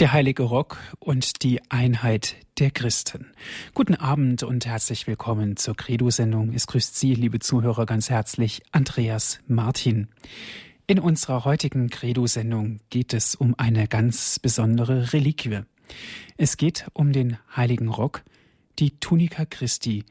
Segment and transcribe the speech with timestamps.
[0.00, 3.30] Der heilige Rock und die Einheit der Christen.
[3.74, 6.52] Guten Abend und herzlich willkommen zur Credo-Sendung.
[6.52, 10.08] Es grüßt Sie, liebe Zuhörer, ganz herzlich Andreas Martin.
[10.88, 15.60] In unserer heutigen Credo-Sendung geht es um eine ganz besondere Reliquie.
[16.36, 18.24] Es geht um den heiligen Rock,
[18.80, 20.04] die Tunica Christi,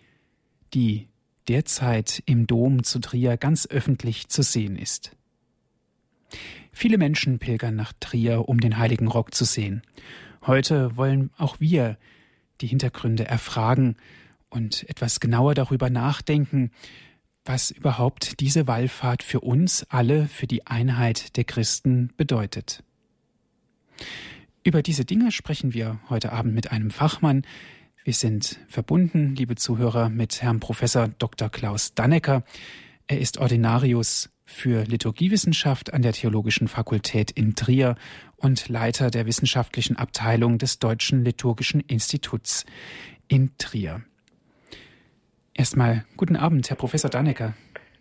[0.73, 1.09] die
[1.50, 5.11] derzeit im Dom zu Trier ganz öffentlich zu sehen ist.
[6.75, 9.83] Viele Menschen pilgern nach Trier, um den heiligen Rock zu sehen.
[10.45, 11.97] Heute wollen auch wir
[12.61, 13.95] die Hintergründe erfragen
[14.50, 16.71] und etwas genauer darüber nachdenken,
[17.45, 22.83] was überhaupt diese Wallfahrt für uns alle, für die Einheit der Christen bedeutet.
[24.64, 27.43] Über diese Dinge sprechen wir heute Abend mit einem Fachmann.
[28.03, 31.50] Wir sind verbunden, liebe Zuhörer, mit Herrn Professor Dr.
[31.50, 32.44] Klaus Dannecker.
[33.08, 37.95] Er ist Ordinarius für Liturgiewissenschaft an der Theologischen Fakultät in Trier
[38.38, 42.66] und Leiter der wissenschaftlichen Abteilung des Deutschen Liturgischen Instituts
[43.28, 44.02] in Trier.
[45.54, 47.54] Erstmal guten Abend, Herr Professor Dannecker.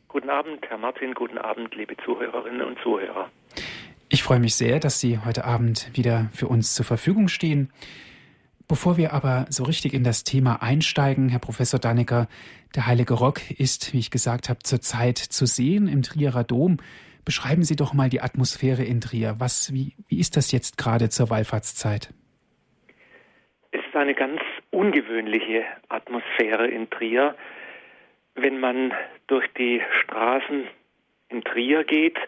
[0.08, 3.30] Guten Abend, Herr Martin, guten Abend, liebe Zuhörerinnen und Zuhörer.
[4.08, 7.70] Ich freue mich sehr, dass Sie heute Abend wieder für uns zur Verfügung stehen.
[8.68, 12.28] Bevor wir aber so richtig in das Thema einsteigen, Herr Professor Dannecker,
[12.74, 16.78] der Heilige Rock ist, wie ich gesagt habe, zurzeit zu sehen im Trierer Dom.
[17.24, 19.36] Beschreiben Sie doch mal die Atmosphäre in Trier.
[19.38, 22.12] Was, wie, wie ist das jetzt gerade zur Wallfahrtszeit?
[23.70, 27.36] Es ist eine ganz ungewöhnliche Atmosphäre in Trier.
[28.34, 28.92] Wenn man
[29.26, 30.64] durch die Straßen
[31.28, 32.18] in Trier geht,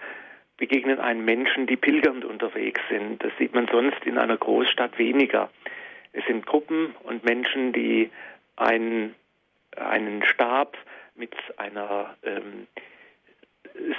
[0.57, 3.23] begegnen einem Menschen, die pilgernd unterwegs sind.
[3.23, 5.51] Das sieht man sonst in einer Großstadt weniger.
[6.13, 8.11] Es sind Gruppen und Menschen, die
[8.57, 9.15] einen,
[9.77, 10.77] einen Stab
[11.15, 12.67] mit einer ähm,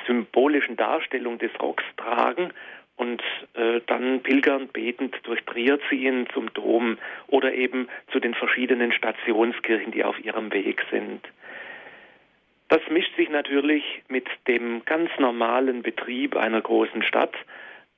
[0.07, 2.51] symbolischen Darstellung des Rocks tragen
[2.97, 3.21] und
[3.55, 9.91] äh, dann pilgernd betend durch Trier ziehen zum Dom oder eben zu den verschiedenen Stationskirchen,
[9.91, 11.21] die auf ihrem Weg sind.
[12.69, 17.35] Das mischt sich natürlich mit dem ganz normalen Betrieb einer großen Stadt,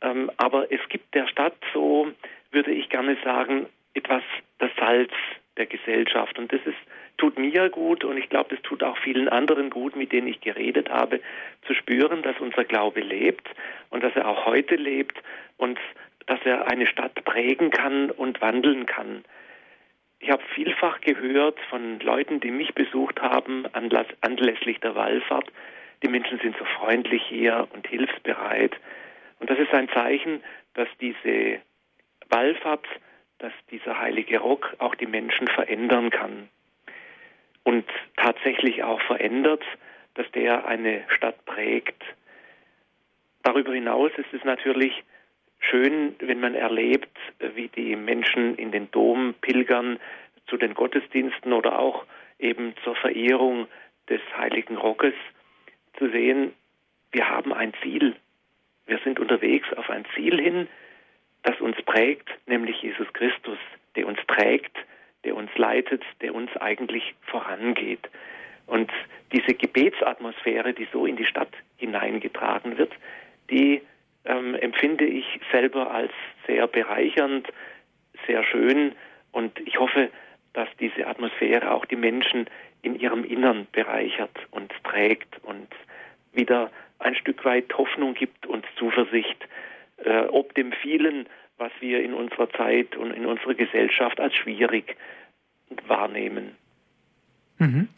[0.01, 2.11] ähm, aber es gibt der Stadt so,
[2.51, 4.23] würde ich gerne sagen, etwas
[4.59, 5.11] das Salz
[5.57, 6.37] der Gesellschaft.
[6.37, 6.77] Und das ist,
[7.17, 10.41] tut mir gut und ich glaube, das tut auch vielen anderen gut, mit denen ich
[10.41, 11.19] geredet habe,
[11.65, 13.47] zu spüren, dass unser Glaube lebt
[13.89, 15.17] und dass er auch heute lebt
[15.57, 15.79] und
[16.27, 19.23] dass er eine Stadt prägen kann und wandeln kann.
[20.19, 23.65] Ich habe vielfach gehört von Leuten, die mich besucht haben,
[24.21, 25.51] anlässlich der Wallfahrt,
[26.03, 28.75] die Menschen sind so freundlich hier und hilfsbereit.
[29.39, 31.59] Und das ist ein Zeichen, dass diese
[32.29, 32.85] Wallfahrt
[33.39, 36.49] dass dieser heilige Rock auch die Menschen verändern kann.
[37.67, 37.83] Und
[38.15, 39.61] tatsächlich auch verändert,
[40.13, 42.01] dass der eine Stadt prägt.
[43.43, 45.03] Darüber hinaus ist es natürlich
[45.59, 47.11] schön, wenn man erlebt,
[47.55, 49.99] wie die Menschen in den Dom pilgern
[50.47, 52.05] zu den Gottesdiensten oder auch
[52.39, 53.67] eben zur Verehrung
[54.09, 55.15] des heiligen Rockes,
[55.97, 56.53] zu sehen,
[57.11, 58.15] wir haben ein Ziel.
[58.85, 60.69] Wir sind unterwegs auf ein Ziel hin,
[61.43, 63.59] das uns prägt, nämlich Jesus Christus,
[63.97, 64.77] der uns trägt,
[65.27, 68.09] der uns leitet, der uns eigentlich vorangeht.
[68.65, 68.89] Und
[69.33, 72.93] diese Gebetsatmosphäre, die so in die Stadt hineingetragen wird,
[73.49, 73.81] die
[74.23, 76.13] ähm, empfinde ich selber als
[76.47, 77.49] sehr bereichernd,
[78.25, 78.93] sehr schön
[79.33, 80.09] und ich hoffe,
[80.53, 82.49] dass diese Atmosphäre auch die Menschen
[82.83, 85.67] in ihrem Innern bereichert und trägt und
[86.31, 89.45] wieder ein Stück weit Hoffnung gibt und Zuversicht,
[89.97, 91.27] äh, ob dem vielen,
[91.67, 94.95] was wir in unserer Zeit und in unserer Gesellschaft als schwierig
[95.87, 96.55] wahrnehmen.
[97.57, 97.89] Mhm.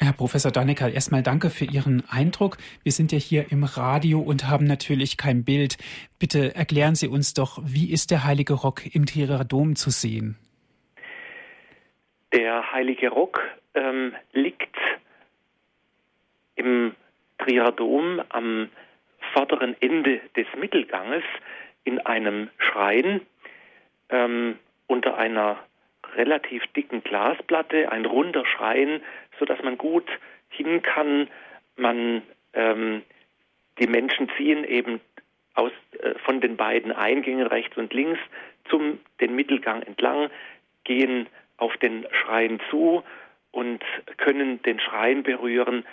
[0.00, 2.58] Herr Professor Dannecker, erstmal danke für Ihren Eindruck.
[2.84, 5.76] Wir sind ja hier im Radio und haben natürlich kein Bild.
[6.20, 10.36] Bitte erklären Sie uns doch, wie ist der Heilige Rock im Trierer Dom zu sehen?
[12.32, 13.40] Der Heilige Rock
[13.74, 14.76] ähm, liegt
[16.54, 16.94] im
[17.38, 18.68] Trierer Dom am
[19.32, 21.24] vorderen Ende des Mittelganges
[21.84, 23.20] in einem Schrein
[24.10, 25.58] ähm, unter einer
[26.14, 29.02] relativ dicken Glasplatte, ein runder Schrein,
[29.38, 30.08] so dass man gut
[30.48, 31.28] hin kann.
[31.76, 32.22] Man
[32.54, 33.02] ähm,
[33.78, 35.00] die Menschen ziehen eben
[35.54, 38.18] aus, äh, von den beiden Eingängen rechts und links
[38.68, 40.30] zum den Mittelgang entlang,
[40.84, 41.26] gehen
[41.56, 43.02] auf den Schrein zu
[43.50, 43.82] und
[44.18, 45.84] können den Schrein berühren.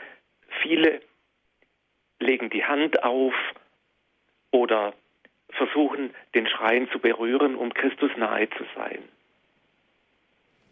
[0.61, 1.01] Viele
[2.19, 3.33] legen die Hand auf
[4.51, 4.93] oder
[5.49, 8.99] versuchen, den Schrein zu berühren, um Christus nahe zu sein.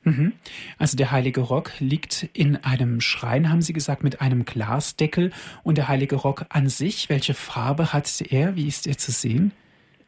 [0.04, 0.34] Mhm.
[0.78, 5.32] Also der heilige Rock liegt in einem Schrein, haben Sie gesagt, mit einem Glasdeckel.
[5.64, 8.56] Und der heilige Rock an sich, welche Farbe hat er?
[8.58, 9.54] Wie ist er zu sehen?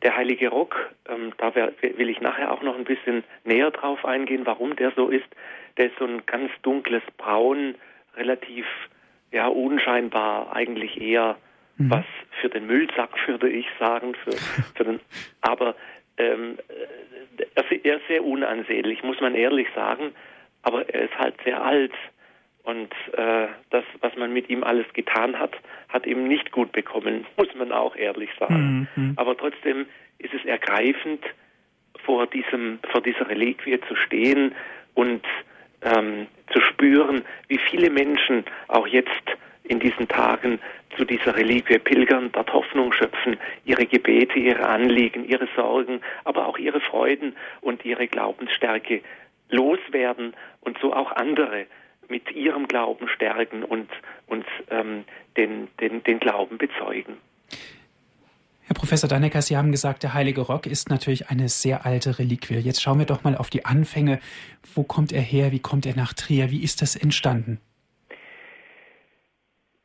[0.06, 0.76] der heilige Rock,
[1.10, 5.10] ähm, da will ich nachher auch noch ein bisschen näher drauf eingehen, warum der so
[5.10, 5.26] ist.
[5.78, 7.74] Der ist so ein ganz dunkles Braun,
[8.16, 8.66] relativ
[9.32, 11.38] ja unscheinbar, eigentlich eher
[11.78, 11.92] mhm.
[11.92, 12.06] was
[12.42, 14.16] für den Müllsack, würde ich sagen.
[14.16, 14.32] Für,
[14.76, 15.00] für den,
[15.42, 15.76] aber
[16.18, 16.58] ähm,
[17.56, 20.12] er, er ist sehr unansehnlich, muss man ehrlich sagen.
[20.64, 21.94] Aber er ist halt sehr alt.
[22.64, 25.54] Und äh, das, was man mit ihm alles getan hat,
[25.90, 28.88] hat ihm nicht gut bekommen, muss man auch ehrlich sagen.
[28.96, 29.14] Mhm.
[29.18, 29.86] Aber trotzdem
[30.18, 31.24] ist es ergreifend,
[32.04, 34.54] vor diesem, vor dieser Reliquie zu stehen
[34.94, 35.24] und
[35.82, 39.10] ähm, zu spüren, wie viele Menschen auch jetzt
[39.68, 40.60] in diesen Tagen
[40.96, 46.58] zu dieser Reliquie pilgern, dort Hoffnung schöpfen, ihre Gebete, ihre Anliegen, ihre Sorgen, aber auch
[46.58, 49.02] ihre Freuden und ihre Glaubensstärke
[49.50, 51.66] loswerden und so auch andere
[52.08, 53.90] mit ihrem Glauben stärken und
[54.28, 55.06] uns ähm,
[55.38, 57.18] den, den, den Glauben bezeugen.
[58.68, 62.56] Herr Professor Dannecker, Sie haben gesagt, der Heilige Rock ist natürlich eine sehr alte Reliquie.
[62.56, 64.20] Jetzt schauen wir doch mal auf die Anfänge.
[64.74, 65.52] Wo kommt er her?
[65.52, 66.50] Wie kommt er nach Trier?
[66.50, 67.60] Wie ist das entstanden?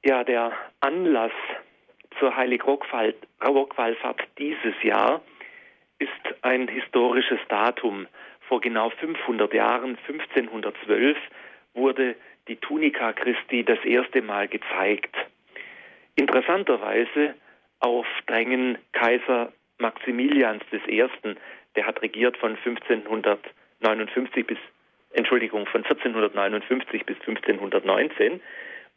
[0.03, 1.33] Ja, der Anlass
[2.19, 5.21] zur Heilig-Rock-Wallfahrt dieses Jahr
[5.99, 6.11] ist
[6.43, 8.07] ein historisches Datum.
[8.49, 11.19] Vor genau 500 Jahren, 1512,
[11.75, 12.17] wurde
[12.49, 15.15] die Tunika Christi das erste Mal gezeigt.
[16.17, 17.35] Interessanterweise
[17.81, 21.05] auf Drängen Kaiser Maximilians I.,
[21.77, 24.59] der hat regiert von 1559 bis
[25.13, 28.41] Entschuldigung, von 1459 bis 1519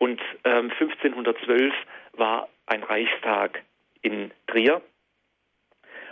[0.04, 1.74] und ähm, 1512
[2.18, 3.64] war ein Reichstag
[4.02, 4.82] in Trier.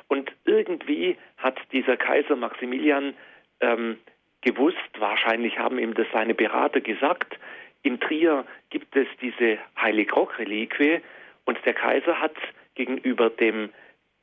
[0.07, 3.15] Und irgendwie hat dieser Kaiser Maximilian
[3.59, 3.97] ähm,
[4.39, 7.37] gewusst, wahrscheinlich haben ihm das seine Berater gesagt,
[7.83, 11.01] in Trier gibt es diese Heilig-Rock-Reliquie
[11.43, 12.35] und der Kaiser hat
[12.75, 13.71] gegenüber dem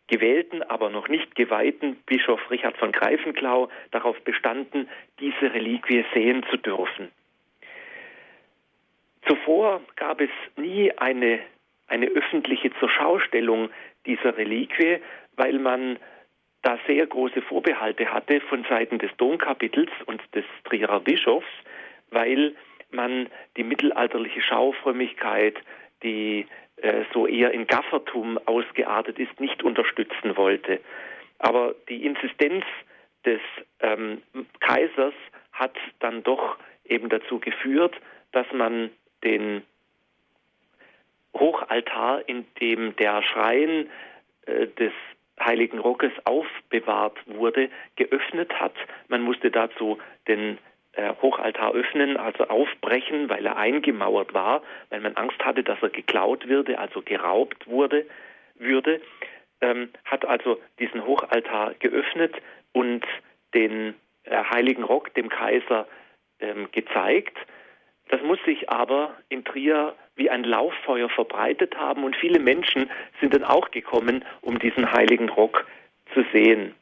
[0.06, 4.88] gewählten, aber noch nicht geweihten Bischof Richard von Greifenklau darauf bestanden,
[5.20, 7.10] diese Reliquie sehen zu dürfen.
[9.28, 11.40] Zuvor gab es nie eine,
[11.86, 13.70] eine öffentliche Zurschaustellung
[14.06, 14.98] dieser Reliquie,
[15.36, 15.98] weil man
[16.62, 21.46] da sehr große Vorbehalte hatte von Seiten des Domkapitels und des Trierer Bischofs,
[22.10, 22.54] weil
[22.90, 25.56] man die mittelalterliche Schaufrömmigkeit,
[26.02, 26.46] die
[26.76, 30.80] äh, so eher in Gaffertum ausgeartet ist, nicht unterstützen wollte.
[31.38, 32.64] Aber die Insistenz
[33.24, 33.40] des
[33.80, 34.22] ähm,
[34.60, 35.14] Kaisers
[35.52, 37.94] hat dann doch eben dazu geführt,
[38.32, 38.90] dass man
[39.24, 39.62] den
[41.34, 43.88] Hochaltar, in dem der Schrein
[44.46, 44.92] äh, des
[45.40, 48.74] Heiligen Rockes aufbewahrt wurde, geöffnet hat.
[49.08, 50.58] Man musste dazu den
[50.92, 55.90] äh, Hochaltar öffnen, also aufbrechen, weil er eingemauert war, weil man Angst hatte, dass er
[55.90, 58.04] geklaut würde, also geraubt wurde,
[58.56, 59.00] würde,
[59.60, 62.34] ähm, hat also diesen Hochaltar geöffnet
[62.72, 63.04] und
[63.54, 63.94] den
[64.24, 65.86] äh, Heiligen Rock dem Kaiser
[66.40, 67.36] ähm, gezeigt.
[68.08, 72.90] Das muss sich aber in Trier wie ein Lauffeuer verbreitet haben und viele Menschen
[73.20, 75.66] sind dann auch gekommen, um diesen heiligen Rock
[76.14, 76.74] zu sehen.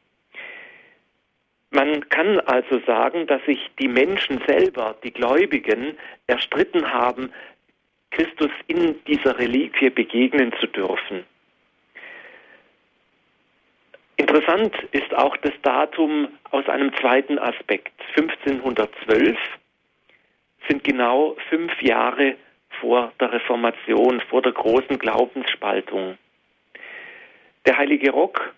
[1.69, 7.31] Man kann also sagen, dass sich die Menschen selber, die Gläubigen, erstritten haben,
[8.11, 11.25] Christus in dieser Reliquie begegnen zu dürfen.
[14.15, 17.93] Interessant ist auch das Datum aus einem zweiten Aspekt.
[18.15, 19.37] 1512
[20.67, 22.35] sind genau fünf Jahre
[22.79, 26.17] vor der Reformation, vor der großen Glaubensspaltung.
[27.65, 28.53] Der heilige Rock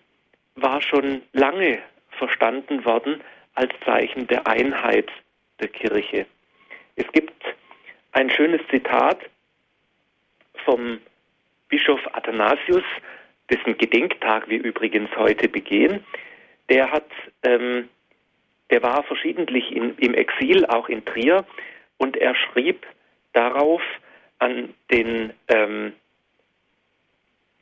[0.56, 1.78] war schon lange
[2.10, 3.20] verstanden worden
[3.54, 5.08] als Zeichen der Einheit
[5.60, 6.26] der Kirche.
[6.96, 7.42] Es gibt
[8.12, 9.18] ein schönes Zitat
[10.64, 10.98] vom
[11.68, 12.84] Bischof Athanasius,
[13.48, 16.04] dessen Gedenktag wir übrigens heute begehen.
[16.68, 17.08] Der hat,
[17.42, 17.88] ähm,
[18.70, 21.44] der war verschiedentlich in, im Exil, auch in Trier,
[22.00, 22.86] und er schrieb
[23.34, 23.82] darauf
[24.38, 25.92] an den ähm,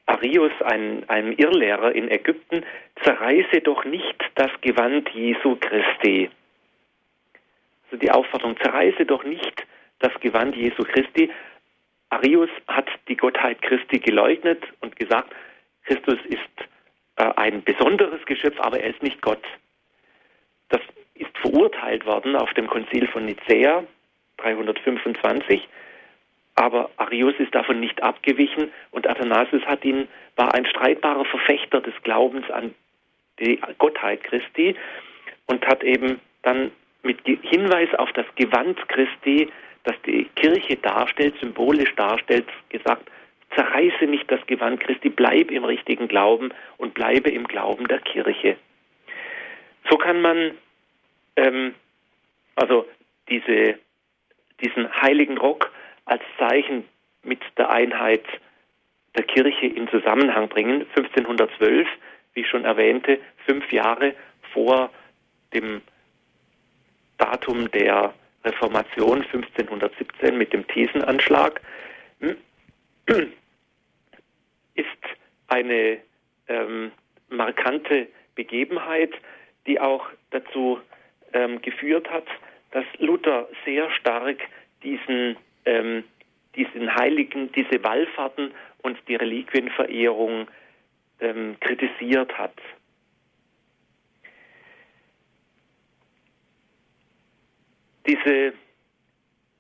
[0.07, 2.65] Arius, ein, einem Irrlehrer in Ägypten,
[3.03, 6.31] zerreiße doch nicht das Gewand Jesu Christi.
[7.85, 9.67] Also die Aufforderung, zerreiße doch nicht
[9.99, 11.31] das Gewand Jesu Christi.
[12.11, 15.35] Arius hat die Gottheit Christi geleugnet und gesagt,
[15.85, 16.69] Christus ist
[17.17, 19.45] äh, ein besonderes Geschöpf, aber er ist nicht Gott.
[20.69, 20.81] Das
[21.15, 23.85] ist verurteilt worden auf dem Konzil von Nicäa
[24.39, 25.69] 325
[26.59, 31.95] aber Arius ist davon nicht abgewichen und Athanasius hat ihn, war ein streitbarer Verfechter des
[32.03, 32.75] Glaubens an
[33.39, 34.75] die Gottheit Christi
[35.47, 36.73] und hat eben dann
[37.05, 39.49] mit Hinweis auf das Gewand Christi,
[39.85, 43.09] das die Kirche darstellt, symbolisch darstellt, gesagt,
[43.55, 48.57] zerreiße nicht das Gewand Christi, bleib im richtigen Glauben und bleibe im Glauben der Kirche.
[49.89, 50.55] So kann man
[51.37, 51.73] ähm,
[52.57, 52.85] also
[53.29, 53.79] diese,
[54.61, 55.71] diesen heiligen Rock
[56.05, 56.85] als Zeichen
[57.23, 58.25] mit der Einheit
[59.17, 60.87] der Kirche in Zusammenhang bringen.
[60.97, 61.87] 1512,
[62.35, 64.15] wie ich schon erwähnte, fünf Jahre
[64.53, 64.91] vor
[65.53, 65.83] dem
[67.19, 71.61] Datum der Reformation 1517 mit dem Thesenanschlag
[74.75, 74.87] ist
[75.49, 75.99] eine
[76.49, 76.93] ähm,
[77.29, 79.13] markante Begebenheit,
[79.67, 80.79] die auch dazu
[81.33, 82.27] ähm, geführt hat,
[82.71, 84.39] dass Luther sehr stark
[84.83, 86.05] diesen, ähm,
[86.55, 90.49] diesen Heiligen, diese Wallfahrten und die Reliquienverehrung
[91.21, 92.55] ähm, kritisiert hat.
[98.07, 98.55] Diese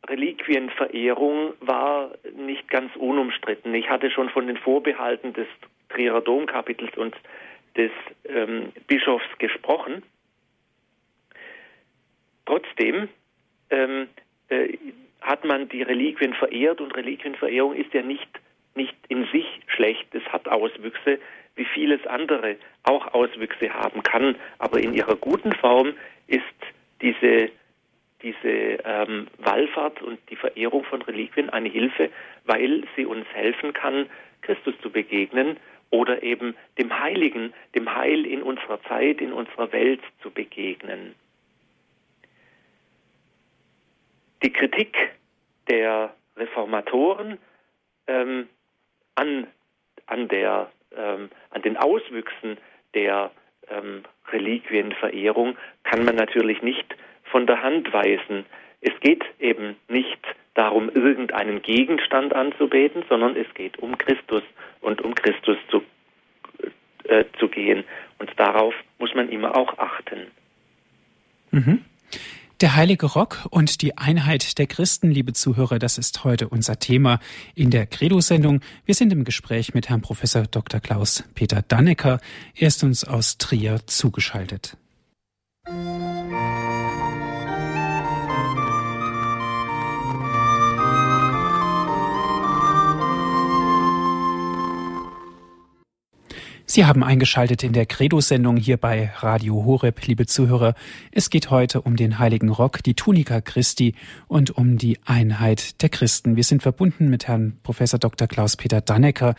[0.08, 3.74] Reliquienverehrung war nicht ganz unumstritten.
[3.74, 5.46] Ich hatte schon von den Vorbehalten des
[5.90, 7.14] Trierer Domkapitels und
[7.76, 7.90] des
[8.24, 10.02] ähm, Bischofs gesprochen.
[12.48, 13.10] Trotzdem
[13.68, 14.08] ähm,
[14.48, 14.78] äh,
[15.20, 18.26] hat man die Reliquien verehrt und Reliquienverehrung ist ja nicht,
[18.74, 20.06] nicht in sich schlecht.
[20.14, 21.18] Es hat Auswüchse,
[21.56, 24.34] wie vieles andere auch Auswüchse haben kann.
[24.58, 25.92] Aber in ihrer guten Form
[26.26, 26.40] ist
[27.02, 27.50] diese,
[28.22, 32.08] diese ähm, Wallfahrt und die Verehrung von Reliquien eine Hilfe,
[32.46, 34.06] weil sie uns helfen kann,
[34.40, 35.58] Christus zu begegnen
[35.90, 41.14] oder eben dem Heiligen, dem Heil in unserer Zeit, in unserer Welt zu begegnen.
[44.42, 44.97] Die Kritik
[45.68, 47.38] der Reformatoren
[48.07, 48.49] ähm,
[49.14, 49.47] an,
[50.07, 52.59] an, der, ähm, an den Auswüchsen
[52.95, 53.30] der
[53.68, 58.47] ähm, Reliquienverehrung kann man natürlich nicht von der Hand weisen.
[58.80, 60.21] Es geht eben nicht
[60.54, 64.42] darum, irgendeinen Gegenstand anzubeten, sondern es geht um Christus
[64.80, 65.83] und um Christus zu,
[67.04, 67.85] äh, zu gehen.
[68.18, 70.26] Und darauf muss man immer auch achten.
[71.50, 71.85] Mhm.
[72.60, 77.20] Der heilige Rock und die Einheit der Christen, liebe Zuhörer, das ist heute unser Thema
[77.54, 78.62] in der Credo-Sendung.
[78.84, 80.80] Wir sind im Gespräch mit Herrn Professor Dr.
[80.80, 82.18] Klaus Peter Dannecker.
[82.56, 84.76] Er ist uns aus Trier zugeschaltet.
[96.78, 100.76] Sie haben eingeschaltet in der Credo-Sendung hier bei Radio Horeb, liebe Zuhörer.
[101.11, 103.97] Es geht heute um den Heiligen Rock, die Tunika Christi
[104.28, 106.37] und um die Einheit der Christen.
[106.37, 108.28] Wir sind verbunden mit Herrn Professor Dr.
[108.28, 109.35] Klaus-Peter Dannecker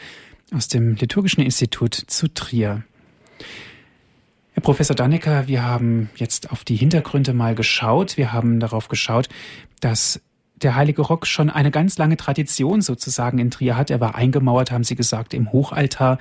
[0.54, 2.84] aus dem Liturgischen Institut zu Trier.
[4.52, 8.18] Herr Professor Dannecker, wir haben jetzt auf die Hintergründe mal geschaut.
[8.18, 9.30] Wir haben darauf geschaut,
[9.80, 10.20] dass
[10.62, 13.90] der Heilige Rock schon eine ganz lange Tradition sozusagen in Trier hat.
[13.90, 16.18] Er war eingemauert, haben Sie gesagt, im Hochaltar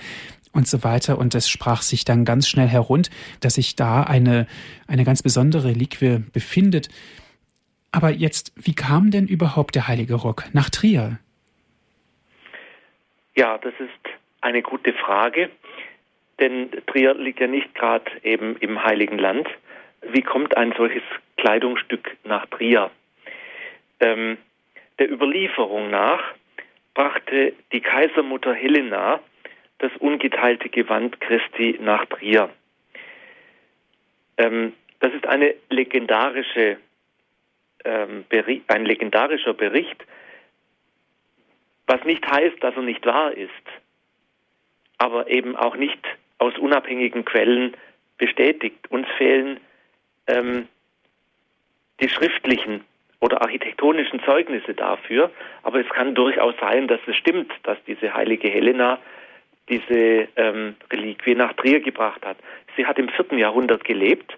[0.52, 1.19] und so weiter.
[1.19, 4.47] Und es sprach sich dann ganz schnell herund, dass sich da eine,
[4.87, 6.88] eine ganz besondere Reliquie befindet.
[7.93, 11.19] Aber jetzt, wie kam denn überhaupt der Heilige Rock nach Trier?
[13.35, 15.50] Ja, das ist eine gute Frage,
[16.40, 19.49] denn Trier liegt ja nicht gerade eben im Heiligen Land.
[20.02, 21.02] Wie kommt ein solches
[21.37, 22.90] Kleidungsstück nach Trier?
[24.00, 24.38] Ähm,
[24.99, 26.21] der Überlieferung nach
[26.95, 29.21] brachte die Kaisermutter Helena
[29.79, 32.51] das ungeteilte Gewand Christi nach Trier.
[34.37, 36.79] Ähm, das ist eine legendarische,
[37.85, 38.25] ähm,
[38.67, 40.05] ein legendarischer Bericht,
[41.87, 43.51] was nicht heißt, dass er nicht wahr ist,
[44.99, 46.01] aber eben auch nicht
[46.39, 47.75] aus unabhängigen Quellen
[48.19, 48.91] bestätigt.
[48.91, 49.61] Uns fehlen
[50.27, 50.69] ähm,
[52.01, 52.85] die schriftlichen
[53.21, 55.31] oder architektonischen Zeugnisse dafür,
[55.63, 58.99] aber es kann durchaus sein, dass es stimmt, dass diese heilige Helena
[59.69, 62.37] diese ähm, Reliquie nach Trier gebracht hat.
[62.77, 64.37] Sie hat im vierten Jahrhundert gelebt,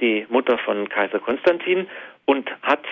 [0.00, 1.88] die Mutter von Kaiser Konstantin,
[2.24, 2.84] und hat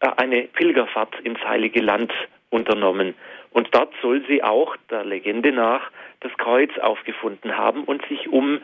[0.00, 2.12] äh, eine Pilgerfahrt ins Heilige Land
[2.50, 3.14] unternommen.
[3.50, 8.60] Und dort soll sie auch der Legende nach das Kreuz aufgefunden haben und sich um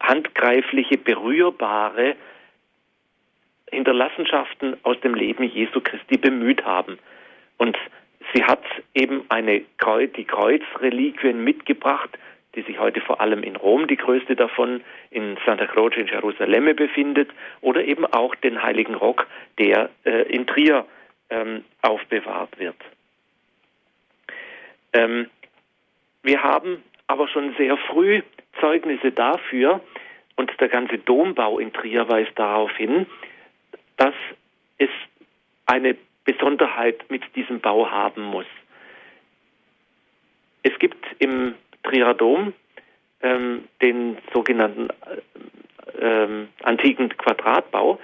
[0.00, 2.16] handgreifliche, berührbare
[3.70, 6.98] Hinterlassenschaften aus dem Leben Jesu Christi bemüht haben.
[7.56, 7.76] Und
[8.32, 8.62] Sie hat
[8.94, 12.10] eben eine die Kreuzreliquien mitgebracht,
[12.54, 16.76] die sich heute vor allem in Rom, die größte davon, in Santa Croce in Jerusalem
[16.76, 19.26] befindet, oder eben auch den Heiligen Rock,
[19.58, 20.86] der äh, in Trier
[21.30, 22.76] ähm, aufbewahrt wird.
[24.92, 25.28] Ähm,
[26.22, 28.22] wir haben aber schon sehr früh
[28.60, 29.80] Zeugnisse dafür,
[30.36, 33.06] und der ganze Dombau in Trier weist darauf hin,
[33.96, 34.14] dass
[34.78, 34.90] es
[35.66, 38.46] eine Besonderheit mit diesem Bau haben muss.
[40.62, 42.52] es gibt im Trierer Dom
[43.22, 47.98] ähm, den sogenannten äh, ähm, antiken Quadratbau,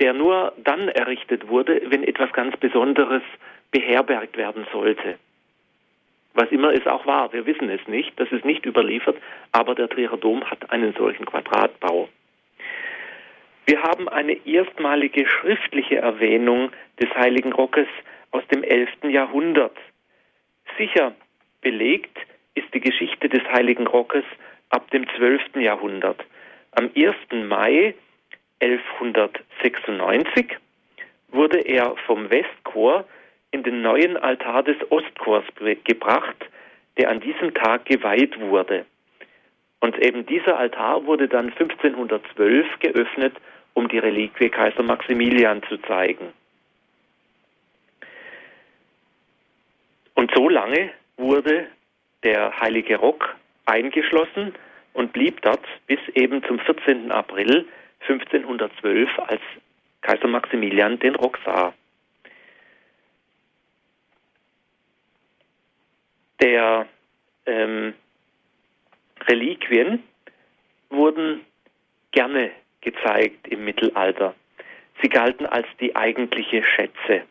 [0.00, 3.22] der nur dann errichtet wurde, wenn etwas ganz Besonderes
[3.70, 5.18] beherbergt werden sollte.
[6.34, 9.16] Was immer es auch war, wir wissen es nicht, das ist nicht überliefert,
[9.52, 12.08] aber der Trierer Dom hat einen solchen Quadratbau.
[13.66, 17.88] Wir haben eine erstmalige schriftliche Erwähnung des Heiligen Rockes
[18.30, 18.90] aus dem 11.
[19.04, 19.76] Jahrhundert.
[20.76, 21.14] Sicher
[21.62, 22.18] belegt
[22.54, 24.24] ist die Geschichte des Heiligen Rockes
[24.68, 25.56] ab dem 12.
[25.56, 26.22] Jahrhundert.
[26.72, 27.14] Am 1.
[27.48, 27.94] Mai
[28.60, 30.58] 1196
[31.28, 33.06] wurde er vom Westchor
[33.50, 35.44] in den neuen Altar des Ostchors
[35.84, 36.36] gebracht,
[36.98, 38.84] der an diesem Tag geweiht wurde.
[39.80, 43.34] Und eben dieser Altar wurde dann 1512 geöffnet,
[43.74, 46.32] um die Reliquie Kaiser Maximilian zu zeigen.
[50.14, 51.66] Und so lange wurde
[52.22, 53.34] der heilige Rock
[53.66, 54.54] eingeschlossen
[54.94, 57.10] und blieb dort bis eben zum 14.
[57.10, 57.66] April
[58.08, 59.40] 1512, als
[60.02, 61.74] Kaiser Maximilian den Rock sah.
[66.44, 66.86] der
[67.46, 67.94] ähm,
[69.28, 70.02] Reliquien
[70.90, 71.40] wurden
[72.12, 72.50] gerne
[72.84, 74.34] gezeigt im Mittelalter.
[75.02, 77.22] Sie galten als die eigentliche Schätze.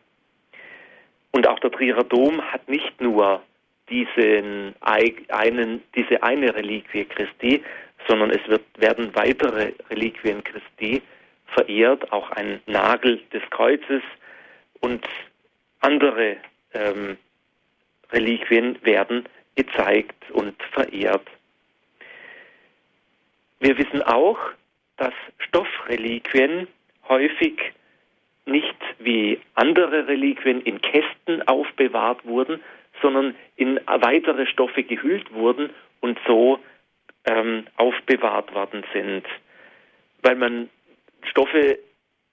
[1.31, 3.41] Und auch der Trierer Dom hat nicht nur
[3.89, 7.63] diesen einen, diese eine Reliquie Christi,
[8.07, 11.01] sondern es wird, werden weitere Reliquien Christi
[11.48, 14.01] verehrt, auch ein Nagel des Kreuzes
[14.81, 15.07] und
[15.81, 16.38] andere
[16.74, 17.17] ähm,
[18.12, 21.27] Reliquien werden gezeigt und verehrt.
[23.60, 24.38] Wir wissen auch,
[24.98, 26.68] dass Stoffreliquien
[27.08, 27.60] häufig
[28.46, 32.62] nicht wie andere Reliquien in Kästen aufbewahrt wurden,
[33.02, 35.70] sondern in weitere Stoffe gehüllt wurden
[36.02, 36.60] und so
[37.26, 39.26] ähm, aufbewahrt worden sind.
[40.22, 40.70] Weil man
[41.24, 41.80] Stoffe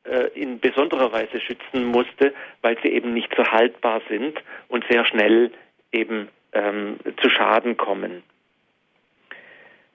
[0.04, 5.04] äh, in besonderer Weise schützen musste, weil sie eben nicht so haltbar sind und sehr
[5.04, 5.52] schnell
[5.92, 8.22] eben ähm, zu Schaden kommen.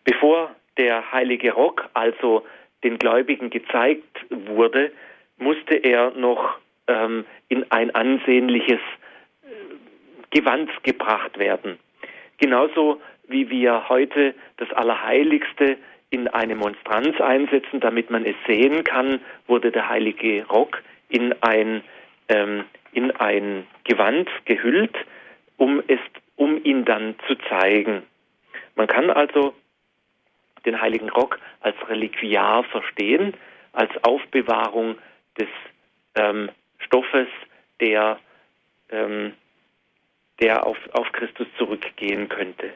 [0.04, 2.46] Bevor der heilige Rock also
[2.84, 4.92] den Gläubigen gezeigt wurde,
[5.38, 6.58] musste er noch
[6.88, 8.80] ähm, in ein ansehnliches
[9.44, 11.80] äh, Gewand gebracht werden.
[12.38, 15.78] Genauso wie wir heute das Allerheiligste
[16.10, 21.82] in eine Monstranz einsetzen, damit man es sehen kann, wurde der heilige Rock in ein,
[22.30, 24.96] ähm, in ein Gewand gehüllt,
[25.58, 26.00] um, es,
[26.36, 28.04] um ihn dann zu zeigen.
[28.76, 29.54] Man kann also
[30.66, 33.34] den heiligen Rock als Reliquiar verstehen,
[33.74, 34.96] als Aufbewahrung
[35.40, 35.50] des
[36.16, 36.50] ähm,
[36.80, 37.28] Stoffes,
[37.80, 38.20] der,
[38.90, 39.34] ähm,
[40.40, 42.74] der auf, auf Christus zurückgehen könnte.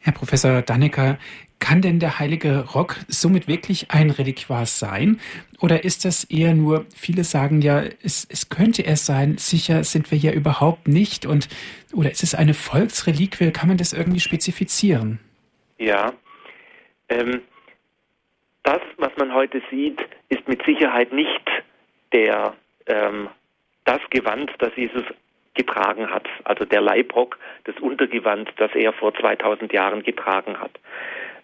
[0.00, 1.18] Herr Professor Dannecker,
[1.60, 5.18] kann denn der heilige Rock somit wirklich ein Reliquar sein?
[5.60, 10.10] Oder ist das eher nur, viele sagen ja, es, es könnte er sein, sicher sind
[10.10, 11.24] wir ja überhaupt nicht.
[11.24, 11.48] Und,
[11.94, 13.50] oder ist es eine Volksreliquie?
[13.50, 15.20] Kann man das irgendwie spezifizieren?
[15.84, 16.14] Ja.
[17.10, 17.42] Ähm,
[18.62, 21.42] das, was man heute sieht, ist mit Sicherheit nicht
[22.12, 22.54] der,
[22.86, 23.28] ähm,
[23.84, 25.04] das Gewand, das Jesus
[25.52, 30.72] getragen hat, also der Leibrock, das Untergewand, das er vor 2000 Jahren getragen hat.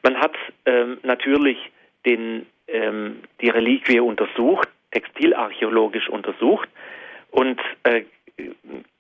[0.02, 1.58] Man hat ähm, natürlich
[2.06, 6.68] den, ähm, die Reliquie untersucht, textilarchäologisch untersucht
[7.30, 8.04] und äh,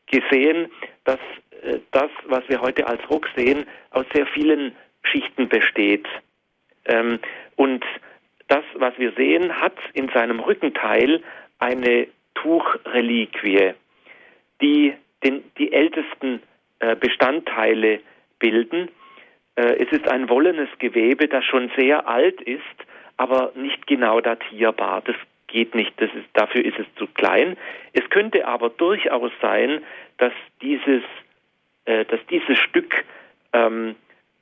[0.06, 0.70] gesehen,
[1.04, 1.18] dass
[1.62, 6.06] äh, das, was wir heute als Rock sehen, aus sehr vielen Schichten besteht.
[6.86, 7.18] Ähm,
[7.56, 7.84] und
[8.48, 11.22] das, was wir sehen, hat in seinem Rückenteil
[11.58, 13.74] eine Tuchreliquie,
[14.60, 16.42] die den, die ältesten
[16.78, 18.00] äh, Bestandteile
[18.38, 18.88] bilden
[19.60, 22.62] äh, es ist ein wollenes Gewebe, das schon sehr alt ist,
[23.16, 25.02] aber nicht genau datierbar.
[25.04, 25.16] Das
[25.48, 27.56] geht nicht, ist, dafür ist es zu klein.
[27.92, 29.82] Es könnte aber durchaus sein,
[30.18, 30.32] dass
[30.62, 31.02] dieses,
[31.84, 33.04] äh, dass dieses Stück
[33.52, 33.96] ähm,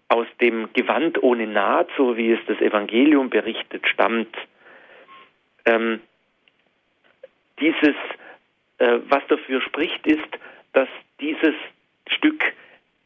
[0.08, 4.34] aus dem Gewand ohne Naht, so wie es das Evangelium berichtet, stammt.
[5.66, 6.00] Ähm,
[7.60, 7.94] dieses,
[8.78, 10.28] äh, was dafür spricht, ist,
[10.72, 10.88] dass
[11.20, 11.54] dieses
[12.08, 12.42] Stück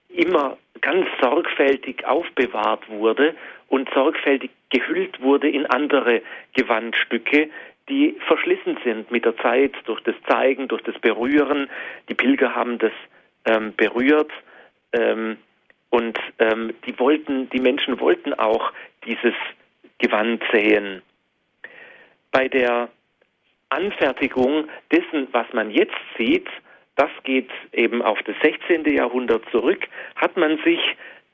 [0.09, 3.35] immer ganz sorgfältig aufbewahrt wurde
[3.69, 6.23] und sorgfältig gehüllt wurde in andere
[6.55, 7.51] Gewandstücke,
[7.89, 11.69] die verschlissen sind mit der Zeit durch das Zeigen, durch das Berühren.
[12.09, 12.93] Die Pilger haben das
[13.45, 14.31] ähm, berührt
[14.93, 15.39] ähm,
[15.93, 18.73] und ähm, die wollten, die Menschen wollten auch
[19.05, 19.35] dieses
[19.99, 21.03] Gewand sehen.
[22.31, 22.89] Bei der
[23.69, 26.49] Anfertigung dessen, was man jetzt sieht,
[26.97, 28.87] das geht eben auf das 16.
[28.87, 30.81] Jahrhundert zurück, hat man sich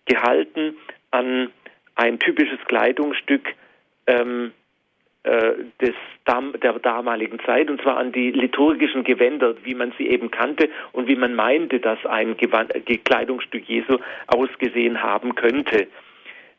[0.07, 0.77] gehalten
[1.13, 1.53] an
[1.95, 3.55] ein typisches Kleidungsstück
[4.09, 4.51] ähm, äh,
[5.81, 5.95] des,
[6.63, 11.09] der damaligen Zeit, und zwar an die liturgischen Gewänder, wie man sie eben kannte und
[11.09, 12.73] wie man meinte, dass ein Gewand,
[13.05, 15.89] Kleidungsstück Jesu ausgesehen haben könnte.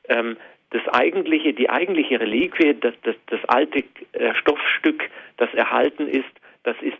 [0.07, 0.37] Ähm,
[0.71, 6.29] das eigentliche, die eigentliche Reliquie, das, das, das alte äh, Stoffstück, das erhalten ist,
[6.63, 6.97] das ist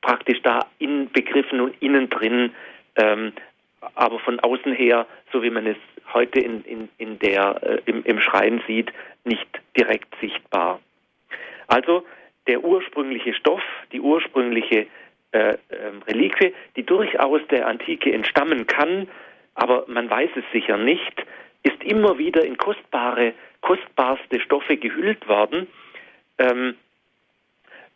[0.00, 2.52] praktisch da inbegriffen und innen drin,
[2.96, 3.32] ähm,
[3.94, 5.76] aber von außen her, so wie man es
[6.12, 8.92] heute in, in, in der, äh, im, im Schrein sieht,
[9.24, 10.80] nicht direkt sichtbar.
[11.66, 12.04] Also
[12.46, 14.86] der ursprüngliche Stoff, die ursprüngliche
[15.32, 15.56] äh, äh,
[16.06, 19.08] Reliquie, die durchaus der Antike entstammen kann,
[19.54, 21.24] aber man weiß es sicher nicht,
[21.62, 25.66] ist immer wieder in kostbare, kostbarste Stoffe gehüllt worden,
[26.38, 26.76] ähm,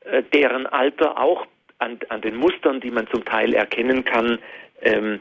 [0.01, 1.47] äh, deren Alter auch
[1.79, 4.39] an, an, den Mustern, die man zum Teil erkennen kann,
[4.83, 5.19] ähm, äh, äh,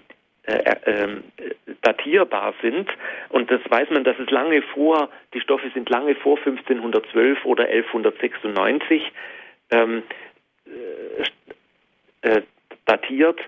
[1.82, 2.90] datierbar sind.
[3.30, 7.66] Und das weiß man, dass es lange vor, die Stoffe sind lange vor 1512 oder
[7.66, 9.12] 1196
[9.72, 10.04] ähm,
[12.22, 12.42] äh, äh,
[12.86, 13.40] datiert,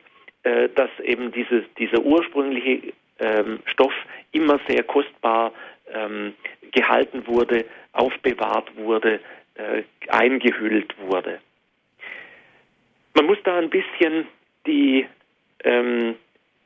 [0.44, 3.94] äh, dass eben dieses, dieser ursprüngliche ähm, Stoff
[4.32, 5.52] immer sehr kostbar
[5.94, 6.34] ähm,
[6.72, 9.20] gehalten wurde, aufbewahrt wurde,
[9.56, 11.40] äh, eingehüllt wurde.
[13.14, 14.28] Man muss da ein bisschen
[14.66, 15.06] die
[15.64, 16.16] ähm,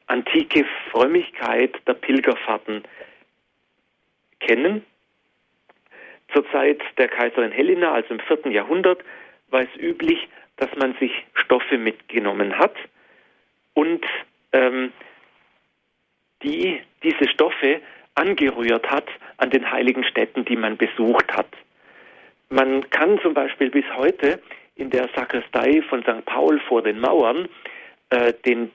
[0.07, 2.83] antike Frömmigkeit der Pilgerfahrten
[4.39, 4.85] kennen.
[6.33, 9.03] Zur Zeit der Kaiserin Helena, also im vierten Jahrhundert,
[9.49, 12.75] war es üblich, dass man sich Stoffe mitgenommen hat
[13.73, 14.05] und
[14.53, 14.91] ähm,
[16.43, 17.81] die diese Stoffe
[18.15, 21.49] angerührt hat an den heiligen Städten, die man besucht hat.
[22.49, 24.41] Man kann zum Beispiel bis heute
[24.75, 26.25] in der Sakristei von St.
[26.25, 27.49] Paul vor den Mauern
[28.09, 28.71] äh, den,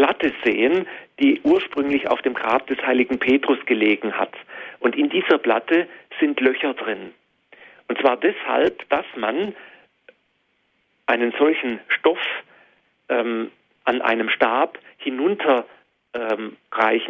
[0.00, 0.86] Platte sehen,
[1.18, 4.32] die ursprünglich auf dem Grab des heiligen Petrus gelegen hat.
[4.78, 5.86] Und in dieser Platte
[6.18, 7.12] sind Löcher drin.
[7.86, 9.54] Und zwar deshalb, dass man
[11.04, 12.18] einen solchen Stoff
[13.10, 13.50] ähm,
[13.84, 15.66] an einem Stab hinunter
[16.14, 16.56] ähm,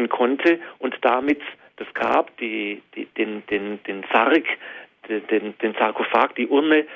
[0.09, 1.41] konnte und damit
[1.77, 4.45] das Grab, die, die, den, den, den Sarg,
[5.09, 6.87] den, den Sarkophag, die Urne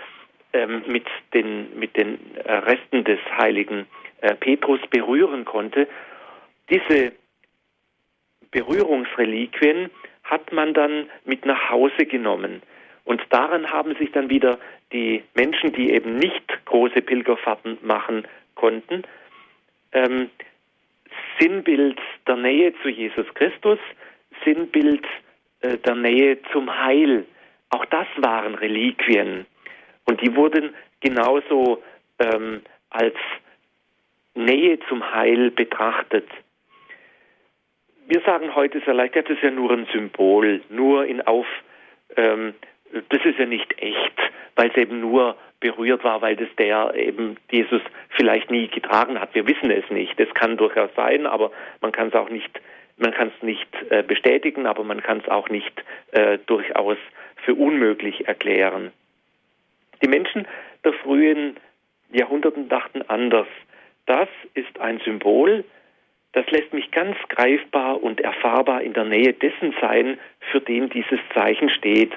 [0.55, 5.87] ähm, mit, den, mit den äh, Resten des heiligen äh, Petrus berühren konnte.
[6.71, 7.13] Diese
[8.51, 9.91] Berührungsreliquien
[10.23, 12.63] hat man dann mit nach Hause genommen.
[13.05, 14.59] Und daran haben sich dann wieder
[14.93, 19.03] die Menschen, die eben nicht große Pilgerfahrten machen konnten,
[19.93, 20.31] ähm,
[21.39, 23.79] Sinnbild der Nähe zu Jesus Christus,
[24.45, 25.05] Sinnbild
[25.61, 27.27] äh, der Nähe zum Heil.
[27.71, 29.47] Auch das waren Reliquien.
[30.07, 31.83] Und die wurden genauso
[32.19, 33.17] ähm, als
[34.35, 36.29] Nähe zum Heil betrachtet.
[38.07, 41.47] Wir sagen heute sehr leicht, das ist ja nur ein Symbol, nur in Auf,
[42.17, 42.55] ähm,
[43.09, 44.13] das ist ja nicht echt,
[44.57, 49.35] weil es eben nur berührt war, weil das der eben Jesus vielleicht nie getragen hat.
[49.35, 50.21] Wir wissen es nicht.
[50.21, 52.61] Das kann durchaus sein, aber man kann es auch nicht,
[52.99, 55.73] man kann es nicht äh, bestätigen, aber man kann es auch nicht
[56.13, 56.99] äh, durchaus
[57.37, 58.93] für unmöglich erklären.
[60.03, 60.47] Die Menschen
[60.85, 61.57] der frühen
[62.11, 63.47] Jahrhunderten dachten anders.
[64.07, 65.65] Das ist ein Symbol,
[66.35, 70.19] das lässt mich ganz greifbar und erfahrbar in der Nähe dessen sein,
[70.51, 72.13] für den dieses Zeichen steht.